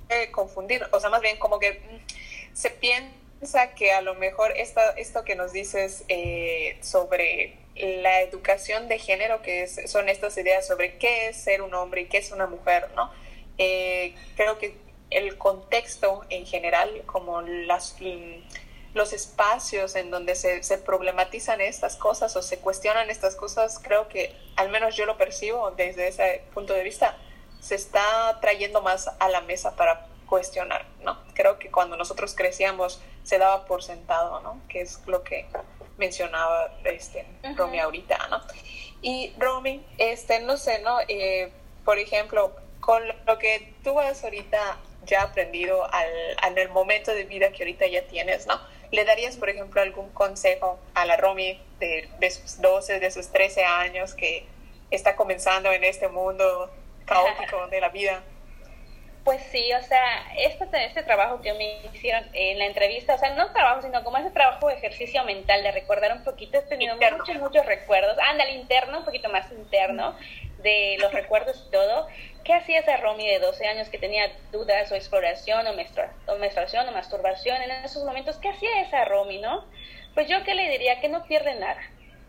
eh, 0.09 0.31
confundir, 0.31 0.87
o 0.93 1.01
sea, 1.01 1.11
más 1.11 1.23
bien 1.23 1.39
como 1.39 1.59
que 1.59 1.73
mm, 1.73 2.55
se 2.55 2.71
piensa 2.71 3.75
que 3.75 3.93
a 3.93 4.03
lo 4.03 4.15
mejor 4.15 4.53
esto, 4.57 4.81
esto 4.97 5.25
que 5.25 5.35
nos 5.35 5.53
dices 5.53 6.05
eh, 6.09 6.79
sobre 6.83 7.57
la 7.75 8.21
educación 8.21 8.89
de 8.89 8.99
género, 8.99 9.43
que 9.43 9.67
son 9.67 10.09
estas 10.09 10.37
ideas 10.37 10.67
sobre 10.67 10.99
qué 10.99 11.29
es 11.29 11.37
ser 11.37 11.63
un 11.63 11.75
hombre 11.75 12.03
y 12.03 12.07
qué 12.07 12.19
es 12.19 12.31
una 12.31 12.47
mujer, 12.47 12.91
¿no? 12.95 13.11
Eh, 13.59 14.15
creo 14.37 14.59
que 14.59 14.77
el 15.11 15.37
contexto 15.39 16.25
en 16.31 16.47
general, 16.47 17.03
como 17.07 17.43
las 17.43 17.97
los 18.95 19.13
espacios 19.13 19.95
en 19.97 20.11
donde 20.11 20.35
se, 20.35 20.63
se, 20.63 20.79
problematizan 20.79 21.61
estas 21.61 21.97
cosas 21.97 22.37
o 22.37 22.43
se 22.43 22.59
cuestionan 22.59 23.11
estas 23.11 23.37
cosas, 23.37 23.79
creo 23.83 24.09
que 24.09 24.37
al 24.57 24.69
menos 24.69 24.97
yo 24.97 25.07
lo 25.07 25.17
percibo 25.17 25.71
desde 25.71 26.09
ese 26.09 26.45
punto 26.53 26.75
de 26.75 26.83
vista, 26.83 27.17
se 27.61 27.75
está 27.75 28.39
trayendo 28.41 28.83
más 28.83 29.11
a 29.19 29.29
la 29.29 29.41
mesa 29.41 29.77
para 29.77 30.07
cuestionar, 30.27 30.87
¿no? 31.03 31.19
Creo 31.35 31.59
que 31.59 31.71
cuando 31.71 31.97
nosotros 31.97 32.35
crecíamos 32.35 33.01
se 33.23 33.39
daba 33.39 33.65
por 33.67 33.83
sentado, 33.83 34.41
¿no? 34.41 34.61
Que 34.69 34.81
es 34.81 35.01
lo 35.07 35.23
que 35.23 35.47
mencionaba 35.97 36.73
este, 36.85 37.27
Romy 37.57 37.79
ahorita, 37.79 38.19
¿no? 38.29 38.41
Y 39.01 39.33
Romy, 39.39 39.85
este, 39.99 40.41
no 40.41 40.57
sé, 40.57 40.81
¿no? 40.81 40.99
Eh, 41.07 41.53
por 41.85 41.99
ejemplo, 41.99 42.57
con 42.81 43.03
lo 43.27 43.39
que 43.39 43.75
tú 43.85 43.99
has 44.01 44.25
ahorita 44.25 44.79
ya 45.05 45.23
aprendido 45.23 45.85
al, 45.93 46.09
en 46.47 46.59
el 46.59 46.69
momento 46.71 47.13
de 47.13 47.25
vida 47.25 47.53
que 47.53 47.63
ahorita 47.63 47.87
ya 47.87 48.07
tienes, 48.07 48.47
¿no? 48.47 48.61
¿Le 48.93 49.05
darías, 49.05 49.37
por 49.37 49.49
ejemplo, 49.49 49.81
algún 49.81 50.11
consejo 50.11 50.79
a 50.95 51.05
la 51.05 51.17
Romy 51.17 51.61
de, 51.81 52.09
de 52.21 52.31
sus 52.31 52.61
12, 52.61 53.01
de 53.01 53.11
sus 53.11 53.33
13 53.33 53.65
años 53.65 54.15
que 54.15 54.47
está 54.91 55.17
comenzando 55.17 55.73
en 55.73 55.83
este 55.83 56.09
mundo 56.09 56.71
caótico 57.07 57.67
de 57.69 57.81
la 57.81 57.89
vida? 57.89 58.23
Pues 59.25 59.41
sí, 59.53 59.73
o 59.73 59.83
sea, 59.83 60.35
este, 60.37 60.67
este 60.85 61.03
trabajo 61.05 61.41
que 61.41 61.55
me 61.55 61.81
hicieron 61.95 62.25
en 62.33 62.59
la 62.59 62.67
entrevista, 62.67 63.15
o 63.15 63.19
sea, 63.19 63.35
no 63.35 63.53
trabajo, 63.53 63.81
sino 63.81 64.03
como 64.03 64.19
ese 64.19 64.31
trabajo 64.31 64.69
de 64.69 64.75
ejercicio 64.75 65.23
mental, 65.25 65.63
de 65.63 65.71
recordar 65.71 66.13
un 66.13 66.25
poquito, 66.25 66.59
he 66.59 66.63
tenido 66.63 66.97
muchos, 66.97 67.37
muchos 67.37 67.65
recuerdos, 67.65 68.17
anda, 68.29 68.45
el 68.45 68.57
interno, 68.57 68.99
un 68.99 69.05
poquito 69.05 69.29
más 69.29 69.51
interno, 69.53 70.17
de 70.59 70.97
los 71.01 71.13
recuerdos 71.13 71.65
y 71.69 71.71
todo. 71.71 72.09
¿Qué 72.45 72.55
hacía 72.55 72.81
esa 72.81 72.97
Romy 72.97 73.29
de 73.29 73.39
12 73.39 73.67
años 73.67 73.89
que 73.89 73.99
tenía 73.99 74.33
dudas 74.51 74.91
o 74.91 74.97
exploración 74.97 75.65
o, 75.67 75.75
menstruación 76.39 76.89
o 76.89 76.93
masturbación 76.93 77.63
en 77.63 77.71
esos 77.85 78.05
momentos? 78.05 78.37
¿Qué 78.39 78.49
hacía 78.49 78.81
esa 78.81 79.05
Romy, 79.05 79.39
no? 79.39 79.65
Pues 80.15 80.29
yo 80.29 80.43
que 80.43 80.55
le 80.55 80.69
diría 80.69 81.01
que 81.01 81.09
no 81.09 81.25
pierde 81.25 81.55
nada. 81.55 81.81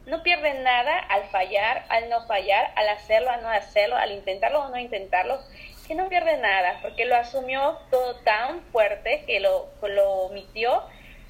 No 0.05 0.21
pierde 0.21 0.53
nada 0.55 0.99
al 0.99 1.23
fallar, 1.29 1.85
al 1.89 2.09
no 2.09 2.27
fallar, 2.27 2.71
al 2.75 2.89
hacerlo, 2.89 3.31
al 3.31 3.41
no 3.41 3.49
hacerlo, 3.49 3.95
al 3.95 4.11
intentarlo 4.11 4.61
o 4.61 4.69
no 4.69 4.77
intentarlo. 4.77 5.39
que 5.87 5.95
no 5.95 6.07
pierde 6.09 6.37
nada, 6.37 6.79
porque 6.81 7.05
lo 7.05 7.15
asumió 7.15 7.79
todo 7.89 8.15
tan 8.23 8.61
fuerte 8.71 9.23
que 9.25 9.39
lo, 9.39 9.69
lo 9.81 10.11
omitió 10.25 10.83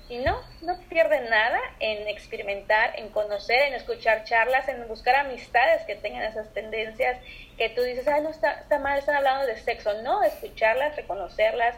y 0.09 0.17
no, 0.17 0.41
no 0.61 0.77
pierde 0.89 1.21
nada 1.29 1.59
en 1.79 2.07
experimentar, 2.07 2.99
en 2.99 3.09
conocer, 3.09 3.61
en 3.61 3.73
escuchar 3.73 4.25
charlas, 4.25 4.67
en 4.67 4.87
buscar 4.87 5.15
amistades 5.15 5.83
que 5.83 5.95
tengan 5.95 6.23
esas 6.23 6.53
tendencias 6.53 7.17
que 7.57 7.69
tú 7.69 7.81
dices, 7.81 8.07
ah, 8.07 8.19
no, 8.19 8.29
está, 8.29 8.59
está 8.61 8.79
mal, 8.79 8.99
están 8.99 9.15
hablando 9.15 9.45
de 9.45 9.57
sexo. 9.57 10.01
No, 10.01 10.21
escucharlas, 10.23 10.95
reconocerlas 10.95 11.75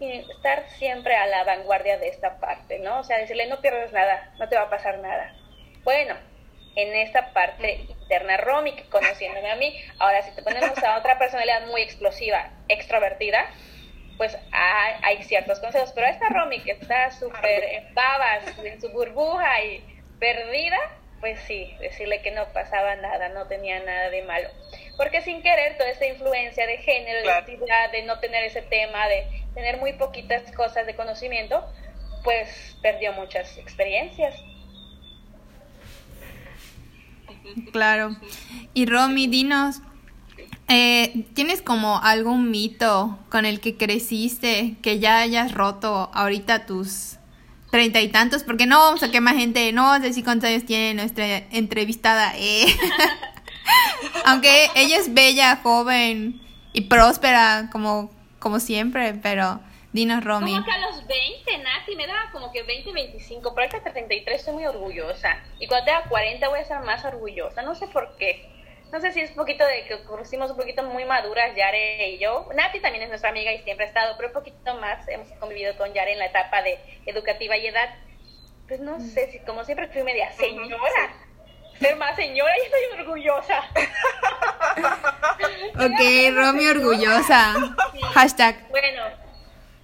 y 0.00 0.18
estar 0.30 0.68
siempre 0.70 1.14
a 1.14 1.26
la 1.26 1.44
vanguardia 1.44 1.98
de 1.98 2.08
esta 2.08 2.38
parte, 2.38 2.78
¿no? 2.80 3.00
O 3.00 3.04
sea, 3.04 3.18
decirle, 3.18 3.46
no 3.46 3.60
pierdes 3.60 3.92
nada, 3.92 4.32
no 4.38 4.48
te 4.48 4.56
va 4.56 4.62
a 4.62 4.70
pasar 4.70 4.98
nada. 4.98 5.34
Bueno, 5.84 6.16
en 6.74 6.94
esta 6.94 7.32
parte 7.32 7.86
interna 7.88 8.36
Romy, 8.36 8.72
conociéndome 8.90 9.50
a 9.50 9.56
mí, 9.56 9.74
ahora 9.98 10.22
si 10.22 10.32
te 10.32 10.42
ponemos 10.42 10.78
a 10.82 10.98
otra 10.98 11.18
personalidad 11.18 11.66
muy 11.66 11.82
explosiva, 11.82 12.50
extrovertida, 12.68 13.46
pues 14.18 14.36
hay, 14.52 14.94
hay 15.02 15.22
ciertos 15.22 15.60
consejos, 15.60 15.92
pero 15.94 16.08
esta 16.08 16.28
Romy 16.28 16.60
que 16.60 16.72
está 16.72 17.10
súper 17.12 17.64
en 17.64 17.94
babas, 17.94 18.58
en 18.62 18.80
su 18.80 18.90
burbuja 18.90 19.64
y 19.64 19.82
perdida, 20.18 20.76
pues 21.20 21.38
sí, 21.46 21.72
decirle 21.80 22.20
que 22.20 22.32
no 22.32 22.52
pasaba 22.52 22.96
nada, 22.96 23.28
no 23.30 23.46
tenía 23.46 23.80
nada 23.80 24.10
de 24.10 24.22
malo. 24.22 24.48
Porque 24.96 25.22
sin 25.22 25.40
querer, 25.42 25.78
toda 25.78 25.90
esa 25.90 26.06
influencia 26.06 26.66
de 26.66 26.78
género, 26.78 27.20
de 27.20 27.26
identidad, 27.26 27.92
de 27.92 28.02
no 28.02 28.18
tener 28.18 28.44
ese 28.44 28.62
tema, 28.62 29.06
de 29.06 29.24
tener 29.54 29.78
muy 29.78 29.92
poquitas 29.94 30.50
cosas 30.52 30.86
de 30.86 30.94
conocimiento, 30.94 31.64
pues 32.24 32.76
perdió 32.82 33.12
muchas 33.12 33.56
experiencias. 33.56 34.34
Claro. 37.72 38.16
Y 38.74 38.86
Romy, 38.86 39.28
dinos, 39.28 39.80
eh, 40.68 41.24
¿tienes 41.34 41.62
como 41.62 41.98
algún 42.02 42.50
mito 42.50 43.18
con 43.30 43.46
el 43.46 43.60
que 43.60 43.76
creciste 43.76 44.76
que 44.82 44.98
ya 44.98 45.20
hayas 45.20 45.54
roto 45.54 46.10
ahorita 46.12 46.66
tus 46.66 47.16
treinta 47.70 48.00
y 48.00 48.08
tantos? 48.08 48.44
Porque 48.44 48.66
no 48.66 48.78
vamos 48.78 49.02
a 49.02 49.10
quemar 49.10 49.36
gente, 49.36 49.72
no 49.72 49.84
vamos 49.84 50.00
a 50.00 50.08
decir 50.08 50.24
cuántos 50.24 50.50
años 50.50 50.66
tiene 50.66 50.92
nuestra 50.92 51.38
entrevistada. 51.50 52.34
Eh. 52.36 52.66
Aunque 54.26 54.68
ella 54.74 54.98
es 54.98 55.14
bella, 55.14 55.56
joven 55.62 56.40
y 56.74 56.82
próspera 56.82 57.70
como, 57.72 58.10
como 58.38 58.60
siempre, 58.60 59.14
pero 59.14 59.60
dinos, 59.92 60.22
Romy. 60.22 60.52
Como 60.52 60.64
que 60.66 60.70
a 60.70 60.78
los 60.80 61.06
20, 61.06 61.58
Nati, 61.58 61.96
me 61.96 62.06
daba 62.06 62.30
como 62.30 62.52
que 62.52 62.62
20, 62.62 62.92
25, 62.92 63.54
pero 63.54 63.66
hasta 63.66 63.90
33 63.90 64.38
estoy 64.38 64.52
muy 64.52 64.66
orgullosa. 64.66 65.38
Y 65.60 65.66
cuando 65.66 65.86
tenga 65.86 66.02
40 66.10 66.46
voy 66.48 66.60
a 66.60 66.64
ser 66.64 66.80
más 66.80 67.04
orgullosa, 67.06 67.62
no 67.62 67.74
sé 67.74 67.86
por 67.88 68.16
qué 68.18 68.57
no 68.92 69.00
sé 69.00 69.12
si 69.12 69.20
es 69.20 69.30
un 69.30 69.36
poquito 69.36 69.64
de 69.66 69.84
que 69.84 70.02
conocimos 70.04 70.50
un 70.50 70.56
poquito 70.56 70.82
muy 70.82 71.04
maduras, 71.04 71.54
Yare 71.54 72.10
y 72.10 72.18
yo. 72.18 72.48
Nati 72.54 72.80
también 72.80 73.02
es 73.02 73.08
nuestra 73.08 73.30
amiga 73.30 73.52
y 73.52 73.62
siempre 73.62 73.86
ha 73.86 73.88
estado, 73.88 74.14
pero 74.16 74.28
un 74.28 74.34
poquito 74.34 74.74
más 74.76 75.06
hemos 75.08 75.28
convivido 75.38 75.76
con 75.76 75.92
Yare 75.92 76.12
en 76.12 76.18
la 76.18 76.26
etapa 76.26 76.62
de 76.62 76.78
educativa 77.06 77.56
y 77.56 77.66
edad. 77.66 77.90
Pues 78.66 78.80
no 78.80 79.00
sé 79.00 79.30
si, 79.30 79.38
como 79.40 79.64
siempre, 79.64 79.88
fui 79.88 80.02
media 80.02 80.30
señora. 80.32 81.14
Ser 81.78 81.96
más 81.96 82.16
señora 82.16 82.52
y 82.58 82.62
estoy 82.62 83.00
orgullosa. 83.00 83.60
ok, 85.76 86.34
Romy 86.34 86.66
orgullosa. 86.66 87.54
Hashtag. 88.14 88.68
Bueno, 88.68 89.04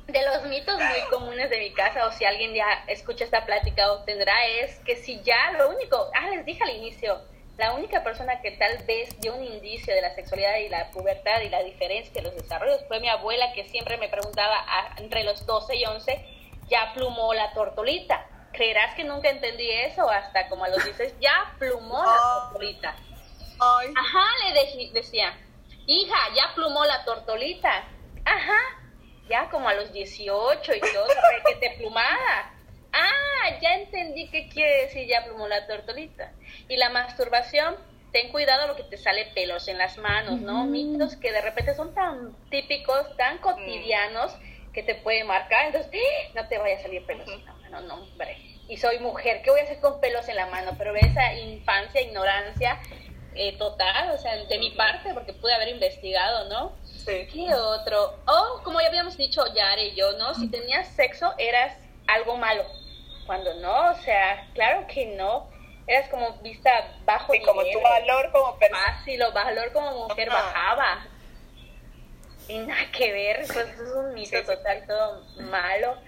de 0.08 0.22
los 0.22 0.44
mitos 0.46 0.76
muy 0.76 1.00
comunes 1.10 1.50
de 1.50 1.58
mi 1.58 1.72
casa, 1.72 2.06
o 2.06 2.12
si 2.12 2.24
alguien 2.24 2.52
ya 2.52 2.66
escucha 2.88 3.24
esta 3.24 3.46
plática 3.46 3.92
o 3.92 4.04
tendrá, 4.04 4.44
es 4.46 4.80
que 4.80 4.96
si 4.96 5.22
ya 5.22 5.52
lo 5.58 5.70
único, 5.70 6.10
ah, 6.14 6.30
les 6.30 6.44
dije 6.44 6.64
al 6.64 6.70
inicio, 6.70 7.20
la 7.56 7.72
única 7.72 8.02
persona 8.02 8.40
que 8.40 8.52
tal 8.52 8.78
vez 8.84 9.18
dio 9.20 9.34
un 9.36 9.44
indicio 9.44 9.94
de 9.94 10.02
la 10.02 10.14
sexualidad 10.14 10.56
y 10.58 10.68
la 10.68 10.90
pubertad 10.90 11.40
y 11.40 11.48
la 11.48 11.62
diferencia 11.62 12.12
de 12.12 12.22
los 12.22 12.34
desarrollos 12.34 12.84
fue 12.88 12.98
mi 13.00 13.08
abuela 13.08 13.52
que 13.52 13.68
siempre 13.68 13.96
me 13.96 14.08
preguntaba 14.08 14.64
entre 14.96 15.22
los 15.22 15.46
12 15.46 15.76
y 15.76 15.84
11, 15.84 16.26
ya 16.68 16.92
plumó 16.94 17.32
la 17.32 17.52
tortolita. 17.52 18.26
¿Creerás 18.52 18.94
que 18.94 19.04
nunca 19.04 19.30
entendí 19.30 19.70
eso? 19.70 20.08
Hasta 20.08 20.48
como 20.48 20.64
a 20.64 20.68
los 20.68 20.82
16, 20.84 21.14
ya 21.20 21.54
plumó 21.58 22.02
la 22.02 22.12
ah. 22.12 22.40
tortolita. 22.44 22.96
Ajá, 23.96 24.26
le 24.48 24.90
decía, 24.92 25.36
hija, 25.86 26.16
ya 26.34 26.54
plumó 26.54 26.84
la 26.84 27.04
tortolita. 27.04 27.84
Ajá, 28.24 28.58
ya 29.28 29.48
como 29.50 29.68
a 29.68 29.74
los 29.74 29.92
18 29.92 30.74
y 30.74 30.80
todo, 30.80 31.06
que 31.46 31.54
te 31.56 31.70
plumada. 31.76 32.53
Ah, 32.94 33.58
ya 33.60 33.74
entendí 33.74 34.28
qué 34.28 34.48
quiere 34.48 34.82
decir 34.82 35.08
ya 35.08 35.24
plumó 35.24 35.48
la 35.48 35.66
tortolita. 35.66 36.32
Y 36.68 36.76
la 36.76 36.90
masturbación, 36.90 37.76
ten 38.12 38.30
cuidado 38.30 38.68
porque 38.68 38.84
te 38.84 38.96
sale 38.96 39.26
pelos 39.34 39.66
en 39.66 39.78
las 39.78 39.98
manos, 39.98 40.40
¿no? 40.40 40.64
Mitos 40.64 41.16
que 41.16 41.32
de 41.32 41.40
repente 41.40 41.74
son 41.74 41.92
tan 41.92 42.36
típicos, 42.50 43.16
tan 43.16 43.38
cotidianos, 43.38 44.36
que 44.72 44.84
te 44.84 44.94
pueden 44.94 45.26
marcar. 45.26 45.66
Entonces, 45.66 45.90
¡eh! 45.92 46.30
no 46.34 46.46
te 46.46 46.58
vaya 46.58 46.76
a 46.76 46.82
salir 46.82 47.04
pelos 47.04 47.28
en 47.28 47.44
la 47.44 47.52
mano, 47.54 47.80
no, 47.80 47.94
hombre. 47.94 48.38
Y 48.68 48.76
soy 48.76 49.00
mujer, 49.00 49.42
¿qué 49.42 49.50
voy 49.50 49.60
a 49.60 49.64
hacer 49.64 49.80
con 49.80 50.00
pelos 50.00 50.28
en 50.28 50.36
la 50.36 50.46
mano? 50.46 50.76
Pero 50.78 50.94
esa 50.94 51.34
infancia, 51.34 52.00
ignorancia 52.00 52.80
eh, 53.34 53.56
total, 53.58 54.10
o 54.10 54.18
sea, 54.18 54.36
de 54.36 54.58
mi 54.58 54.70
parte, 54.70 55.12
porque 55.12 55.32
pude 55.32 55.52
haber 55.52 55.68
investigado, 55.68 56.48
¿no? 56.48 56.72
Sí. 56.84 57.26
¿Qué 57.32 57.52
otro? 57.54 58.20
O, 58.26 58.62
como 58.62 58.80
ya 58.80 58.86
habíamos 58.86 59.16
dicho 59.16 59.42
Yare 59.52 59.88
y 59.88 59.96
yo, 59.96 60.12
¿no? 60.12 60.34
Si 60.34 60.48
tenías 60.48 60.86
sexo, 60.88 61.34
eras 61.36 61.76
algo 62.06 62.36
malo. 62.36 62.64
Cuando 63.26 63.54
no, 63.54 63.90
o 63.90 63.94
sea, 63.96 64.48
claro 64.54 64.86
que 64.86 65.06
no. 65.06 65.48
Eras 65.86 66.08
como 66.08 66.32
vista 66.38 66.70
bajo 67.04 67.34
y 67.34 67.42
como 67.42 67.62
tu 67.62 67.78
valor 67.80 68.32
como 68.32 68.58
persona 68.58 68.96
fácil 68.96 69.22
o 69.22 69.32
valor 69.32 69.70
como 69.72 70.08
mujer 70.08 70.30
bajaba. 70.30 71.06
Y 72.48 72.58
nada 72.58 72.90
que 72.90 73.12
ver 73.12 73.40
eso 73.40 73.60
es 73.60 73.78
un 73.94 74.14
mito 74.14 74.42
total 74.44 74.86
todo 74.86 75.24
malo. 75.40 75.98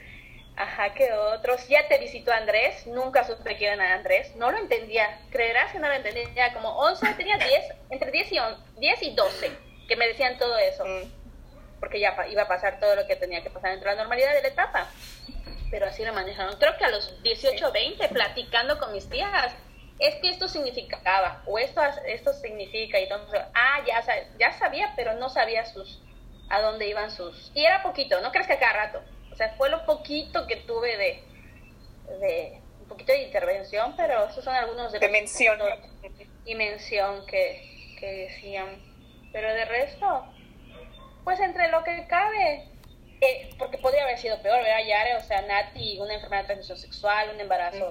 Ajá 0.56 0.94
que 0.94 1.12
otros. 1.12 1.68
Ya 1.68 1.86
te 1.88 1.98
visitó 1.98 2.32
Andrés 2.32 2.86
nunca 2.86 3.24
supe 3.24 3.56
quién 3.56 3.74
era 3.74 3.94
Andrés. 3.94 4.34
No 4.36 4.50
lo 4.50 4.56
entendía 4.56 5.20
creerás 5.30 5.72
que 5.72 5.78
no 5.78 5.88
lo 5.88 5.94
entendía. 5.94 6.54
Como 6.54 6.70
11 6.78 7.14
tenía 7.14 7.36
10 7.36 7.74
entre 7.90 8.10
10 8.10 8.32
y 8.32 8.38
11, 8.38 8.60
10 8.78 9.02
y 9.02 9.14
12 9.14 9.52
que 9.88 9.96
me 9.96 10.08
decían 10.08 10.38
todo 10.38 10.56
eso. 10.58 10.84
Mm. 10.84 11.26
porque 11.80 12.00
ya 12.00 12.16
iba 12.30 12.42
a 12.42 12.48
pasar 12.48 12.80
todo 12.80 12.96
lo 12.96 13.06
que 13.06 13.16
tenía 13.16 13.42
que 13.42 13.50
pasar 13.50 13.72
dentro 13.72 13.90
de 13.90 13.96
la 13.96 14.02
normalidad 14.02 14.32
de 14.32 14.40
la 14.40 14.48
etapa 14.48 14.88
pero 15.70 15.86
así 15.86 16.04
lo 16.04 16.12
manejaron. 16.12 16.56
Creo 16.58 16.76
que 16.76 16.84
a 16.84 16.90
los 16.90 17.22
18, 17.22 17.72
20, 17.72 18.08
platicando 18.08 18.78
con 18.78 18.92
mis 18.92 19.08
tías, 19.08 19.54
es 19.98 20.14
que 20.16 20.28
esto 20.28 20.48
significaba, 20.48 21.42
o 21.46 21.58
esto, 21.58 21.80
esto 22.06 22.32
significa, 22.34 22.98
y 23.00 23.04
entonces, 23.04 23.40
ah, 23.54 23.82
ya, 23.86 24.04
ya 24.38 24.52
sabía, 24.52 24.92
pero 24.94 25.14
no 25.14 25.30
sabía 25.30 25.64
sus, 25.64 26.02
a 26.50 26.60
dónde 26.60 26.86
iban 26.88 27.10
sus, 27.10 27.50
y 27.54 27.64
era 27.64 27.82
poquito, 27.82 28.20
no 28.20 28.30
crees 28.30 28.46
que 28.46 28.58
cada 28.58 28.74
rato, 28.74 29.02
o 29.32 29.36
sea, 29.36 29.54
fue 29.56 29.70
lo 29.70 29.86
poquito 29.86 30.46
que 30.46 30.56
tuve 30.56 30.96
de, 30.98 31.22
de 32.18 32.60
un 32.80 32.88
poquito 32.88 33.12
de 33.12 33.22
intervención, 33.22 33.94
pero 33.96 34.26
esos 34.26 34.44
son 34.44 34.54
algunos 34.54 34.92
de, 34.92 34.98
de 34.98 35.08
mención. 35.08 35.58
y 36.44 36.54
mención 36.54 37.26
que, 37.26 37.96
que 37.98 38.06
decían, 38.06 38.66
pero 39.32 39.52
de 39.52 39.64
resto, 39.64 40.26
pues 41.24 41.40
entre 41.40 41.68
lo 41.70 41.82
que 41.82 42.06
cabe, 42.06 42.68
eh, 43.20 43.50
porque 43.58 43.78
podría 43.78 44.04
haber 44.04 44.18
sido 44.18 44.40
peor, 44.42 44.62
¿verdad, 44.62 44.84
Yare? 44.86 45.16
O 45.16 45.22
sea, 45.22 45.40
Nati, 45.42 45.98
una 45.98 46.14
enfermedad 46.14 46.42
de 46.42 46.46
transmisión 46.46 46.78
sexual, 46.78 47.30
un 47.34 47.40
embarazo 47.40 47.90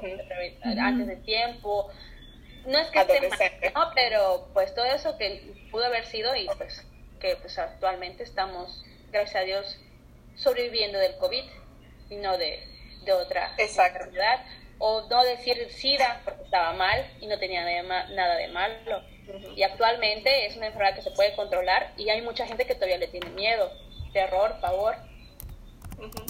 antes 0.63 1.07
de 1.07 1.15
tiempo. 1.17 1.89
No 2.65 2.79
es 2.79 2.87
que 2.89 2.99
esté 2.99 3.29
mal, 3.29 3.39
¿no? 3.73 3.91
pero 3.95 4.49
pues 4.53 4.73
todo 4.73 4.85
eso 4.85 5.17
que 5.17 5.67
pudo 5.71 5.85
haber 5.85 6.05
sido 6.05 6.35
y 6.35 6.47
pues 6.57 6.85
que 7.19 7.35
pues 7.37 7.57
actualmente 7.57 8.23
estamos, 8.23 8.83
gracias 9.11 9.35
a 9.35 9.45
Dios, 9.45 9.79
sobreviviendo 10.35 10.99
del 10.99 11.15
COVID 11.17 11.43
y 12.09 12.15
no 12.15 12.37
de, 12.37 12.63
de 13.03 13.13
otra 13.13 13.53
enfermedad. 13.57 14.45
O 14.77 15.07
no 15.09 15.23
decir 15.23 15.69
SIDA 15.71 16.21
porque 16.25 16.43
estaba 16.43 16.73
mal 16.73 17.09
y 17.21 17.27
no 17.27 17.39
tenía 17.39 17.63
nada 17.81 18.35
de 18.35 18.47
malo. 18.49 19.01
Y 19.55 19.63
actualmente 19.63 20.45
es 20.45 20.57
una 20.57 20.67
enfermedad 20.67 20.95
que 20.95 21.01
se 21.01 21.11
puede 21.11 21.33
controlar 21.33 21.93
y 21.97 22.09
hay 22.09 22.21
mucha 22.21 22.45
gente 22.45 22.65
que 22.65 22.75
todavía 22.75 22.97
le 22.97 23.07
tiene 23.07 23.29
miedo, 23.29 23.71
terror, 24.11 24.59
pavor 24.59 24.95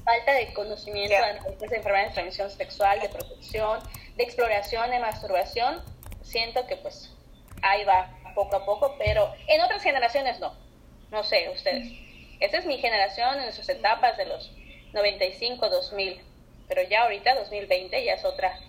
falta 0.03 0.33
de 0.33 0.53
conocimiento 0.53 1.15
de 1.15 1.75
enfermedades 1.75 2.09
de 2.09 2.13
transmisión 2.13 2.49
sexual, 2.51 2.99
de 2.99 3.09
protección, 3.09 3.79
de 4.15 4.23
exploración, 4.23 4.91
de 4.91 4.99
masturbación, 4.99 5.83
siento 6.21 6.65
que 6.67 6.77
pues 6.77 7.11
ahí 7.61 7.83
va 7.83 8.09
poco 8.33 8.55
a 8.55 8.65
poco, 8.65 8.95
pero 8.97 9.33
en 9.47 9.61
otras 9.61 9.81
generaciones 9.81 10.39
no. 10.39 10.53
No 11.11 11.23
sé, 11.23 11.49
ustedes. 11.49 11.87
Esa 12.39 12.57
es 12.57 12.65
mi 12.65 12.77
generación 12.79 13.39
en 13.39 13.53
sus 13.53 13.69
etapas 13.69 14.17
de 14.17 14.25
los 14.25 14.51
95, 14.93 15.69
2000, 15.69 16.21
pero 16.67 16.81
ya 16.83 17.03
ahorita 17.03 17.35
2020 17.35 18.03
ya 18.03 18.13
es 18.13 18.25
otra 18.25 18.59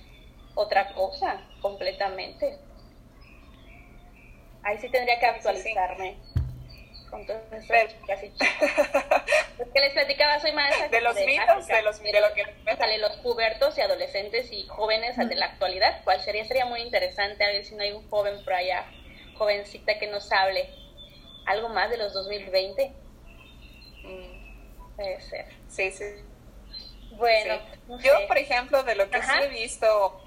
otra 0.54 0.92
cosa 0.94 1.40
completamente. 1.60 2.58
Ahí 4.62 4.78
sí 4.78 4.88
tendría 4.88 5.20
que 5.20 5.26
actualizarme 5.26 6.16
con 7.16 7.26
Los 7.50 7.66
que 9.72 9.80
les 9.80 9.92
platicaba, 9.92 10.38
soy 10.40 10.52
maestra 10.52 10.88
de 10.88 11.00
los 11.00 11.14
mitos, 11.14 11.66
de, 11.66 11.82
los, 11.82 12.02
de 12.02 12.20
lo 12.20 12.34
que 12.34 12.44
sale 12.76 12.98
los 12.98 13.16
pubertos 13.18 13.78
y 13.78 13.80
adolescentes 13.80 14.52
y 14.52 14.66
jóvenes 14.66 15.16
de 15.16 15.34
la 15.34 15.46
actualidad. 15.46 16.02
¿Cuál 16.04 16.20
sería? 16.20 16.44
Sería 16.44 16.66
muy 16.66 16.82
interesante 16.82 17.44
a 17.44 17.48
ver 17.48 17.64
si 17.64 17.74
no 17.74 17.82
hay 17.82 17.92
un 17.92 18.08
joven 18.10 18.44
por 18.44 18.52
allá, 18.52 18.84
jovencita 19.36 19.98
que 19.98 20.08
nos 20.08 20.30
hable 20.32 20.68
algo 21.46 21.68
más 21.68 21.90
de 21.90 21.96
los 21.96 22.12
2020. 22.12 22.92
Puede 24.96 25.20
ser. 25.22 25.46
Sí, 25.68 25.90
sí. 25.90 26.04
Bueno, 27.12 27.60
yo, 28.00 28.12
por 28.28 28.36
ejemplo, 28.36 28.82
de 28.82 28.94
lo 28.94 29.08
que 29.10 29.22
sí 29.22 29.32
he 29.42 29.48
visto 29.48 30.20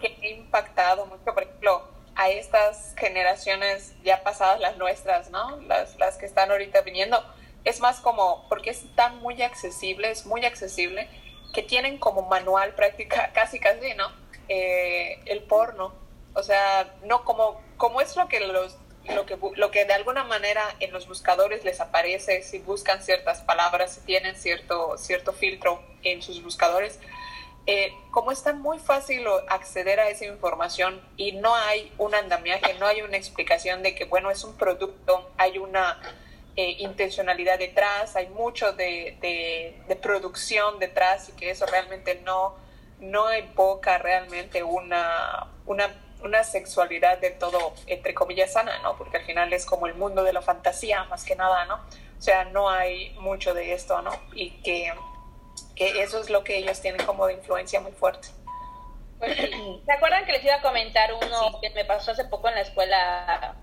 que 0.00 0.16
ha 0.20 0.26
impactado 0.26 1.06
mucho, 1.06 1.24
por 1.24 1.42
ejemplo, 1.42 1.95
a 2.16 2.30
estas 2.30 2.94
generaciones 2.96 3.94
ya 4.02 4.22
pasadas, 4.22 4.58
las 4.60 4.76
nuestras, 4.78 5.30
¿no? 5.30 5.60
Las, 5.62 5.96
las 5.98 6.16
que 6.16 6.26
están 6.26 6.50
ahorita 6.50 6.80
viniendo, 6.80 7.22
es 7.64 7.80
más 7.80 8.00
como, 8.00 8.46
porque 8.48 8.70
es 8.70 8.84
tan 8.94 9.18
muy 9.18 9.42
accesible, 9.42 10.10
es 10.10 10.26
muy 10.26 10.44
accesible, 10.44 11.08
que 11.52 11.62
tienen 11.62 11.98
como 11.98 12.22
manual 12.22 12.74
práctica, 12.74 13.30
casi 13.34 13.60
casi, 13.60 13.94
¿no? 13.94 14.10
Eh, 14.48 15.20
el 15.26 15.42
porno. 15.42 15.94
O 16.34 16.42
sea, 16.42 16.94
no 17.04 17.24
como, 17.24 17.60
como 17.76 18.00
es 18.00 18.16
lo 18.16 18.28
que 18.28 18.40
los 18.40 18.76
lo 19.14 19.24
que, 19.24 19.38
lo 19.54 19.70
que 19.70 19.84
de 19.84 19.92
alguna 19.92 20.24
manera 20.24 20.62
en 20.80 20.92
los 20.92 21.06
buscadores 21.06 21.64
les 21.64 21.80
aparece, 21.80 22.42
si 22.42 22.58
buscan 22.58 23.02
ciertas 23.02 23.40
palabras, 23.40 23.94
si 23.94 24.00
tienen 24.00 24.34
cierto, 24.34 24.98
cierto 24.98 25.32
filtro 25.32 25.80
en 26.02 26.22
sus 26.22 26.42
buscadores, 26.42 26.98
eh, 27.66 27.92
como 28.12 28.30
es 28.30 28.44
tan 28.44 28.62
muy 28.62 28.78
fácil 28.78 29.26
acceder 29.48 29.98
a 29.98 30.08
esa 30.08 30.24
información 30.24 31.00
y 31.16 31.32
no 31.32 31.54
hay 31.54 31.92
un 31.98 32.14
andamiaje, 32.14 32.74
no 32.74 32.86
hay 32.86 33.02
una 33.02 33.16
explicación 33.16 33.82
de 33.82 33.94
que, 33.96 34.04
bueno, 34.04 34.30
es 34.30 34.44
un 34.44 34.56
producto, 34.56 35.28
hay 35.36 35.58
una 35.58 36.00
eh, 36.54 36.76
intencionalidad 36.78 37.58
detrás, 37.58 38.14
hay 38.14 38.28
mucho 38.28 38.72
de, 38.72 39.18
de, 39.20 39.96
producción 39.96 40.78
detrás 40.78 41.28
y 41.28 41.32
que 41.32 41.50
eso 41.50 41.66
realmente 41.66 42.20
no, 42.24 42.54
no 43.00 43.30
evoca 43.32 43.98
realmente 43.98 44.62
una, 44.62 45.48
una, 45.66 45.92
una 46.22 46.44
sexualidad 46.44 47.18
de 47.18 47.30
todo, 47.30 47.74
entre 47.88 48.14
comillas, 48.14 48.52
sana, 48.52 48.78
¿no? 48.78 48.96
Porque 48.96 49.16
al 49.16 49.24
final 49.24 49.52
es 49.52 49.66
como 49.66 49.88
el 49.88 49.94
mundo 49.94 50.22
de 50.22 50.32
la 50.32 50.40
fantasía, 50.40 51.02
más 51.04 51.24
que 51.24 51.34
nada, 51.34 51.64
¿no? 51.64 51.74
O 51.74 52.22
sea, 52.22 52.44
no 52.44 52.70
hay 52.70 53.10
mucho 53.18 53.52
de 53.52 53.72
esto, 53.72 54.00
¿no? 54.02 54.12
Y 54.32 54.50
que, 54.62 54.92
que 55.76 56.02
eso 56.02 56.20
es 56.20 56.30
lo 56.30 56.42
que 56.42 56.56
ellos 56.56 56.80
tienen 56.80 57.06
como 57.06 57.26
de 57.26 57.34
influencia 57.34 57.80
muy 57.80 57.92
fuerte. 57.92 58.28
Pues 59.18 59.36
¿Se 59.86 59.92
acuerdan 59.92 60.24
que 60.24 60.32
les 60.32 60.44
iba 60.44 60.56
a 60.56 60.62
comentar 60.62 61.12
uno 61.14 61.60
que 61.60 61.70
me 61.70 61.84
pasó 61.84 62.10
hace 62.10 62.24
poco 62.24 62.48
en 62.48 62.56
la 62.56 62.62
escuela 62.62 63.56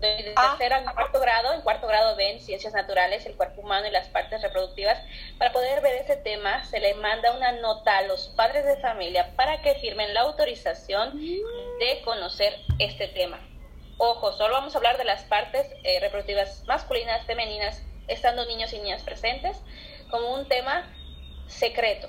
de 0.00 0.32
ah. 0.36 0.56
tercero 0.58 0.76
a 0.76 0.94
cuarto 0.94 1.20
grado. 1.20 1.52
En 1.54 1.62
cuarto 1.62 1.86
grado 1.86 2.16
ven 2.16 2.40
ciencias 2.40 2.72
naturales, 2.72 3.26
el 3.26 3.36
cuerpo 3.36 3.60
humano 3.62 3.86
y 3.86 3.90
las 3.90 4.08
partes 4.08 4.42
reproductivas. 4.42 4.98
Para 5.38 5.52
poder 5.52 5.80
ver 5.80 5.94
ese 5.94 6.16
tema, 6.16 6.64
se 6.64 6.80
le 6.80 6.94
manda 6.94 7.32
una 7.36 7.52
nota 7.52 7.98
a 7.98 8.02
los 8.02 8.28
padres 8.30 8.64
de 8.64 8.76
familia 8.78 9.34
para 9.36 9.60
que 9.62 9.74
firmen 9.76 10.14
la 10.14 10.20
autorización 10.22 11.18
de 11.18 12.02
conocer 12.04 12.54
este 12.78 13.08
tema. 13.08 13.40
Ojo, 13.98 14.32
solo 14.32 14.54
vamos 14.54 14.74
a 14.74 14.78
hablar 14.78 14.96
de 14.96 15.04
las 15.04 15.24
partes 15.24 15.66
eh, 15.82 15.98
reproductivas 16.00 16.62
masculinas, 16.66 17.26
femeninas, 17.26 17.82
estando 18.06 18.46
niños 18.46 18.72
y 18.72 18.78
niñas 18.78 19.02
presentes, 19.02 19.60
como 20.10 20.32
un 20.34 20.46
tema 20.46 20.88
secreto. 21.48 22.08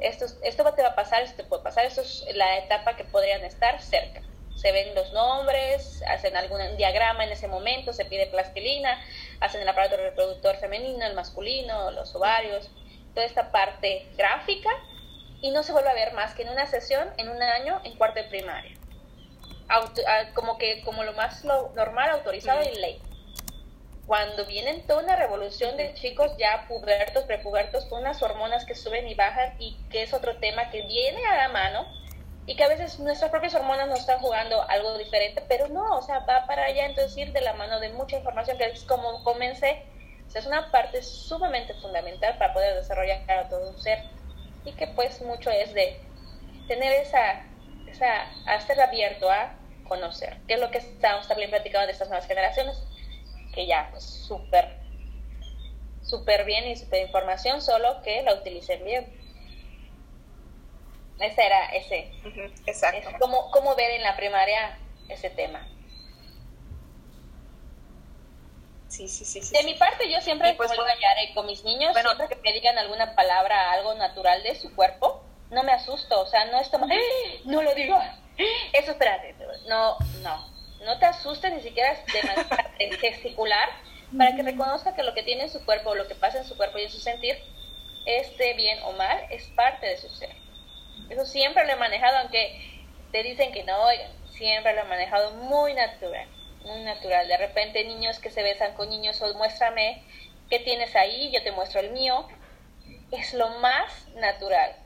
Esto, 0.00 0.26
esto 0.42 0.72
te 0.74 0.82
va 0.82 0.88
a 0.88 0.94
pasar, 0.94 1.22
esto 1.22 1.46
puede 1.48 1.62
pasar, 1.62 1.84
esto 1.84 2.02
es 2.02 2.24
la 2.34 2.58
etapa 2.58 2.96
que 2.96 3.04
podrían 3.04 3.44
estar 3.44 3.80
cerca 3.82 4.22
se 4.58 4.72
ven 4.72 4.92
los 4.94 5.12
nombres, 5.12 6.02
hacen 6.08 6.36
algún 6.36 6.76
diagrama 6.76 7.24
en 7.24 7.30
ese 7.30 7.46
momento, 7.46 7.92
se 7.92 8.04
pide 8.04 8.26
plastilina, 8.26 9.00
hacen 9.40 9.62
el 9.62 9.68
aparato 9.68 9.96
reproductor 9.96 10.56
femenino, 10.56 11.06
el 11.06 11.14
masculino, 11.14 11.92
los 11.92 12.12
ovarios, 12.16 12.68
toda 13.14 13.24
esta 13.24 13.52
parte 13.52 14.08
gráfica 14.16 14.70
y 15.40 15.52
no 15.52 15.62
se 15.62 15.70
vuelve 15.72 15.90
a 15.90 15.94
ver 15.94 16.12
más 16.12 16.34
que 16.34 16.42
en 16.42 16.48
una 16.48 16.66
sesión, 16.66 17.08
en 17.18 17.28
un 17.28 17.40
año, 17.40 17.80
en 17.84 17.96
cuarto 17.96 18.20
de 18.20 18.28
primaria. 18.28 18.76
como 20.34 20.58
que 20.58 20.82
como 20.82 21.04
lo 21.04 21.12
más 21.12 21.44
normal, 21.44 22.10
autorizado 22.10 22.60
y 22.62 22.74
ley. 22.80 23.00
Cuando 24.08 24.46
vienen 24.46 24.86
toda 24.86 25.04
una 25.04 25.14
revolución 25.16 25.76
de 25.76 25.94
chicos 25.94 26.32
ya 26.38 26.64
pubertos, 26.66 27.24
prepubertos, 27.24 27.84
con 27.84 28.00
unas 28.00 28.22
hormonas 28.22 28.64
que 28.64 28.74
suben 28.74 29.06
y 29.06 29.14
bajan 29.14 29.54
y 29.60 29.76
que 29.90 30.02
es 30.02 30.14
otro 30.14 30.38
tema 30.38 30.70
que 30.70 30.82
viene 30.82 31.24
a 31.26 31.36
la 31.36 31.48
mano, 31.50 31.86
y 32.46 32.56
que 32.56 32.64
a 32.64 32.68
veces 32.68 32.98
nuestras 32.98 33.30
propias 33.30 33.54
hormonas 33.54 33.86
nos 33.86 34.00
están 34.00 34.20
jugando 34.20 34.62
algo 34.70 34.96
diferente, 34.96 35.44
pero 35.46 35.68
no, 35.68 35.98
o 35.98 36.00
sea, 36.00 36.20
va 36.20 36.46
para 36.46 36.64
allá. 36.64 36.86
Entonces 36.86 37.14
ir 37.18 37.32
de 37.32 37.42
la 37.42 37.52
mano 37.52 37.78
de 37.78 37.90
mucha 37.90 38.16
información 38.16 38.56
que 38.56 38.64
es 38.64 38.84
como 38.84 39.22
comencé, 39.22 39.82
es 40.34 40.46
una 40.46 40.70
parte 40.70 41.02
sumamente 41.02 41.74
fundamental 41.74 42.38
para 42.38 42.54
poder 42.54 42.74
desarrollar 42.76 43.30
a 43.30 43.48
todo 43.50 43.68
un 43.68 43.78
ser 43.78 44.02
y 44.64 44.72
que 44.72 44.86
pues 44.86 45.20
mucho 45.20 45.50
es 45.50 45.74
de 45.74 46.00
tener 46.66 46.92
esa, 46.94 47.42
esa 47.86 48.22
a 48.46 48.58
ser 48.60 48.80
abierto 48.80 49.30
a 49.30 49.52
conocer, 49.86 50.38
que 50.46 50.54
es 50.54 50.60
lo 50.60 50.70
que 50.70 50.78
estamos 50.78 51.28
también 51.28 51.50
platicando 51.50 51.86
de 51.86 51.92
estas 51.92 52.08
nuevas 52.08 52.26
generaciones, 52.26 52.82
que 53.58 53.66
ya 53.66 53.88
pues 53.90 54.04
súper, 54.04 54.68
súper 56.00 56.44
bien 56.44 56.68
y 56.68 56.76
súper 56.76 57.04
información, 57.04 57.60
solo 57.60 58.00
que 58.02 58.22
la 58.22 58.34
utilicen 58.34 58.84
bien. 58.84 59.12
Ese 61.18 61.44
era 61.44 61.66
ese. 61.70 62.12
exacto. 62.66 63.10
cómo, 63.18 63.74
ver 63.74 63.90
en 63.90 64.02
la 64.02 64.14
primaria 64.14 64.78
ese 65.08 65.30
tema. 65.30 65.66
Sí, 68.86 69.08
sí, 69.08 69.24
sí. 69.24 69.40
de 69.52 69.64
mi 69.64 69.74
parte, 69.74 70.08
yo 70.08 70.20
siempre 70.20 70.54
pues, 70.54 70.70
con 71.34 71.46
mis 71.46 71.64
niños, 71.64 71.94
bueno, 71.94 72.14
siempre 72.14 72.36
que 72.36 72.42
me 72.42 72.52
digan 72.52 72.78
alguna 72.78 73.16
palabra, 73.16 73.72
algo 73.72 73.92
natural 73.94 74.40
de 74.44 74.54
su 74.54 74.72
cuerpo, 74.76 75.24
no 75.50 75.64
me 75.64 75.72
asusto, 75.72 76.20
o 76.20 76.26
sea, 76.26 76.44
no 76.44 76.60
es 76.60 76.68
como, 76.68 76.86
¡Eh! 76.88 77.40
no 77.44 77.60
lo 77.60 77.74
digo, 77.74 77.98
eso 78.72 78.92
espérate, 78.92 79.34
no, 79.66 79.98
no, 80.22 80.57
no 80.84 80.98
te 80.98 81.06
asustes 81.06 81.52
ni 81.52 81.60
siquiera 81.60 81.94
de 82.78 82.96
gesticular 82.98 83.68
para 84.16 84.34
que 84.34 84.42
reconozca 84.42 84.94
que 84.94 85.02
lo 85.02 85.14
que 85.14 85.22
tiene 85.22 85.44
en 85.44 85.50
su 85.50 85.64
cuerpo, 85.64 85.94
lo 85.94 86.08
que 86.08 86.14
pasa 86.14 86.38
en 86.38 86.44
su 86.44 86.56
cuerpo 86.56 86.78
y 86.78 86.84
en 86.84 86.90
su 86.90 86.98
sentir, 86.98 87.36
esté 88.06 88.54
bien 88.54 88.78
o 88.84 88.92
mal, 88.92 89.18
es 89.30 89.46
parte 89.48 89.86
de 89.86 89.98
su 89.98 90.08
ser. 90.08 90.34
Eso 91.10 91.26
siempre 91.26 91.66
lo 91.66 91.72
he 91.72 91.76
manejado, 91.76 92.18
aunque 92.18 92.82
te 93.12 93.22
dicen 93.22 93.52
que 93.52 93.64
no, 93.64 93.76
siempre 94.30 94.74
lo 94.74 94.82
he 94.82 94.84
manejado 94.84 95.32
muy 95.32 95.74
natural, 95.74 96.26
muy 96.64 96.82
natural. 96.82 97.28
De 97.28 97.36
repente 97.36 97.84
niños 97.84 98.18
que 98.18 98.30
se 98.30 98.42
besan 98.42 98.74
con 98.74 98.88
niños, 98.88 99.20
o 99.20 99.34
muéstrame 99.34 100.02
qué 100.48 100.58
tienes 100.60 100.96
ahí, 100.96 101.30
yo 101.30 101.42
te 101.42 101.52
muestro 101.52 101.80
el 101.80 101.90
mío. 101.90 102.26
Es 103.10 103.34
lo 103.34 103.48
más 103.60 104.08
natural. 104.14 104.76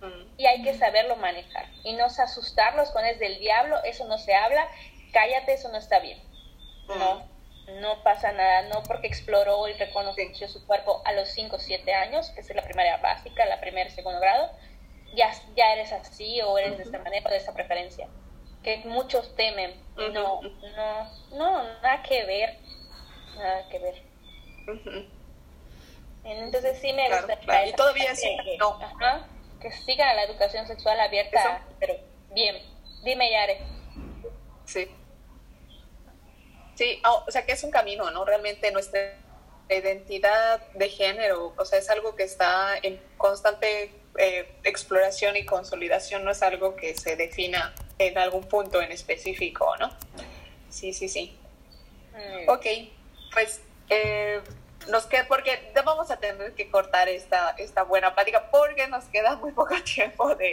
Mm. 0.00 0.40
Y 0.40 0.46
hay 0.46 0.62
que 0.62 0.74
saberlo 0.74 1.16
manejar. 1.16 1.66
Y 1.84 1.94
no 1.94 2.06
asustarlos 2.06 2.90
con 2.90 3.04
es 3.04 3.18
del 3.18 3.38
diablo, 3.38 3.82
eso 3.84 4.06
no 4.06 4.18
se 4.18 4.34
habla, 4.34 4.66
cállate, 5.12 5.54
eso 5.54 5.68
no 5.70 5.78
está 5.78 5.98
bien. 6.00 6.18
No, 6.88 7.28
no 7.80 8.02
pasa 8.02 8.32
nada, 8.32 8.62
no 8.62 8.82
porque 8.82 9.06
exploró 9.06 9.68
y 9.68 9.74
reconoció 9.74 10.48
su 10.48 10.66
cuerpo 10.66 11.02
a 11.04 11.12
los 11.12 11.28
5 11.28 11.56
o 11.56 11.58
7 11.58 11.92
años, 11.92 12.30
que 12.30 12.40
es 12.40 12.54
la 12.54 12.62
primaria 12.62 12.96
básica, 12.98 13.44
la 13.46 13.60
primera 13.60 13.88
y 13.88 13.92
segundo 13.92 14.20
grado, 14.20 14.50
ya, 15.14 15.32
ya 15.56 15.74
eres 15.74 15.92
así 15.92 16.40
o 16.42 16.56
eres 16.58 16.78
de 16.78 16.84
esta 16.84 16.98
manera 16.98 17.26
o 17.26 17.30
de 17.30 17.36
esta 17.36 17.52
preferencia. 17.52 18.08
Que 18.62 18.78
muchos 18.78 19.34
temen. 19.36 19.74
No, 19.96 20.40
no, 20.42 21.10
no, 21.32 21.62
nada 21.80 22.02
que 22.02 22.24
ver. 22.24 22.58
Nada 23.36 23.68
que 23.68 23.78
ver. 23.78 24.02
Entonces 26.24 26.78
sí 26.78 26.92
me 26.92 27.08
gusta. 27.08 27.66
Y 27.66 27.72
todavía 27.72 28.14
sí, 28.14 28.36
no. 28.58 28.78
que 29.60 29.70
siga 29.70 30.12
la 30.14 30.24
educación 30.24 30.66
sexual 30.66 31.00
abierta, 31.00 31.62
pero 31.78 31.94
bien. 32.32 32.56
Dime, 33.02 33.30
Yare. 33.30 33.60
Sí. 34.64 34.88
Sí, 36.78 37.02
o 37.04 37.28
sea 37.28 37.44
que 37.44 37.50
es 37.50 37.64
un 37.64 37.72
camino, 37.72 38.08
¿no? 38.12 38.24
Realmente 38.24 38.70
nuestra 38.70 39.16
identidad 39.68 40.64
de 40.74 40.88
género, 40.88 41.52
o 41.56 41.64
sea, 41.64 41.80
es 41.80 41.90
algo 41.90 42.14
que 42.14 42.22
está 42.22 42.78
en 42.80 43.02
constante 43.16 43.90
eh, 44.16 44.48
exploración 44.62 45.36
y 45.36 45.44
consolidación, 45.44 46.24
no 46.24 46.30
es 46.30 46.40
algo 46.40 46.76
que 46.76 46.94
se 46.94 47.16
defina 47.16 47.74
en 47.98 48.16
algún 48.16 48.44
punto 48.44 48.80
en 48.80 48.92
específico, 48.92 49.76
¿no? 49.78 49.90
Sí, 50.70 50.92
sí, 50.92 51.08
sí. 51.08 51.36
Mm. 52.12 52.48
Ok, 52.48 52.66
pues 53.34 53.60
eh, 53.90 54.40
nos 54.86 55.06
queda, 55.06 55.26
porque 55.26 55.72
vamos 55.84 56.12
a 56.12 56.20
tener 56.20 56.54
que 56.54 56.70
cortar 56.70 57.08
esta, 57.08 57.56
esta 57.58 57.82
buena 57.82 58.14
plática 58.14 58.52
porque 58.52 58.86
nos 58.86 59.04
queda 59.06 59.34
muy 59.34 59.50
poco 59.50 59.74
tiempo 59.82 60.32
de, 60.36 60.52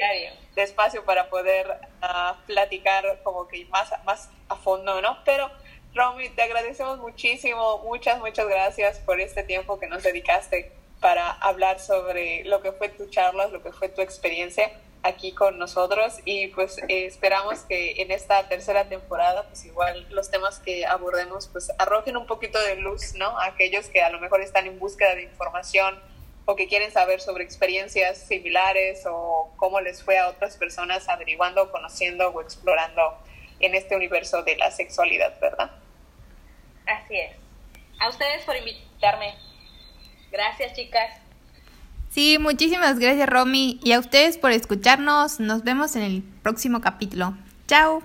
de 0.56 0.64
espacio 0.64 1.06
para 1.06 1.30
poder 1.30 1.70
uh, 2.02 2.36
platicar 2.48 3.22
como 3.22 3.48
que 3.48 3.66
más, 3.66 3.92
más 4.06 4.32
a 4.50 4.56
fondo, 4.56 5.04
¿no? 5.04 5.24
Pero 5.24 5.52
Romy, 5.96 6.28
te 6.28 6.42
agradecemos 6.42 7.00
muchísimo, 7.00 7.78
muchas, 7.86 8.20
muchas 8.20 8.46
gracias 8.50 9.00
por 9.00 9.22
este 9.22 9.44
tiempo 9.44 9.80
que 9.80 9.88
nos 9.88 10.04
dedicaste 10.04 10.74
para 11.00 11.32
hablar 11.32 11.80
sobre 11.80 12.44
lo 12.44 12.62
que 12.62 12.74
fue 12.74 12.90
tu 12.90 13.10
charla, 13.10 13.48
lo 13.48 13.64
que 13.64 13.72
fue 13.72 13.88
tu 13.88 14.02
experiencia 14.02 14.74
aquí 15.04 15.32
con 15.32 15.58
nosotros 15.58 16.20
y 16.26 16.48
pues 16.48 16.80
eh, 16.90 17.06
esperamos 17.06 17.60
que 17.60 18.02
en 18.02 18.12
esta 18.12 18.46
tercera 18.50 18.90
temporada 18.90 19.44
pues 19.48 19.64
igual 19.64 20.06
los 20.10 20.30
temas 20.30 20.60
que 20.60 20.86
abordemos 20.86 21.48
pues 21.48 21.72
arrojen 21.78 22.18
un 22.18 22.28
poquito 22.28 22.60
de 22.62 22.76
luz, 22.76 23.14
¿no? 23.16 23.40
A 23.40 23.46
aquellos 23.46 23.88
que 23.88 24.02
a 24.02 24.10
lo 24.10 24.20
mejor 24.20 24.42
están 24.42 24.66
en 24.66 24.78
búsqueda 24.78 25.16
de 25.16 25.24
información 25.24 25.98
o 26.44 26.58
que 26.58 26.68
quieren 26.68 26.92
saber 26.92 27.22
sobre 27.22 27.46
experiencias 27.46 28.18
similares 28.18 29.06
o 29.10 29.50
cómo 29.56 29.80
les 29.80 30.04
fue 30.04 30.18
a 30.20 30.28
otras 30.28 30.58
personas 30.58 31.08
averiguando, 31.08 31.72
conociendo 31.72 32.28
o 32.32 32.42
explorando 32.42 33.18
en 33.62 33.76
este 33.76 33.96
universo 33.96 34.44
de 34.44 34.58
la 34.58 34.72
sexualidad, 34.72 35.40
¿verdad? 35.40 35.72
Así 36.88 37.16
es. 37.16 37.36
A 38.00 38.10
ustedes 38.10 38.44
por 38.46 38.56
invitarme. 38.56 39.36
Gracias, 40.32 40.74
chicas. 40.74 41.20
Sí, 42.10 42.38
muchísimas 42.40 43.00
gracias, 43.00 43.28
Romy. 43.28 43.80
Y 43.84 43.92
a 43.92 44.00
ustedes 44.00 44.38
por 44.38 44.52
escucharnos. 44.52 45.40
Nos 45.40 45.64
vemos 45.64 45.96
en 45.96 46.04
el 46.04 46.24
próximo 46.44 46.82
capítulo. 46.82 47.38
Chao. 47.68 48.02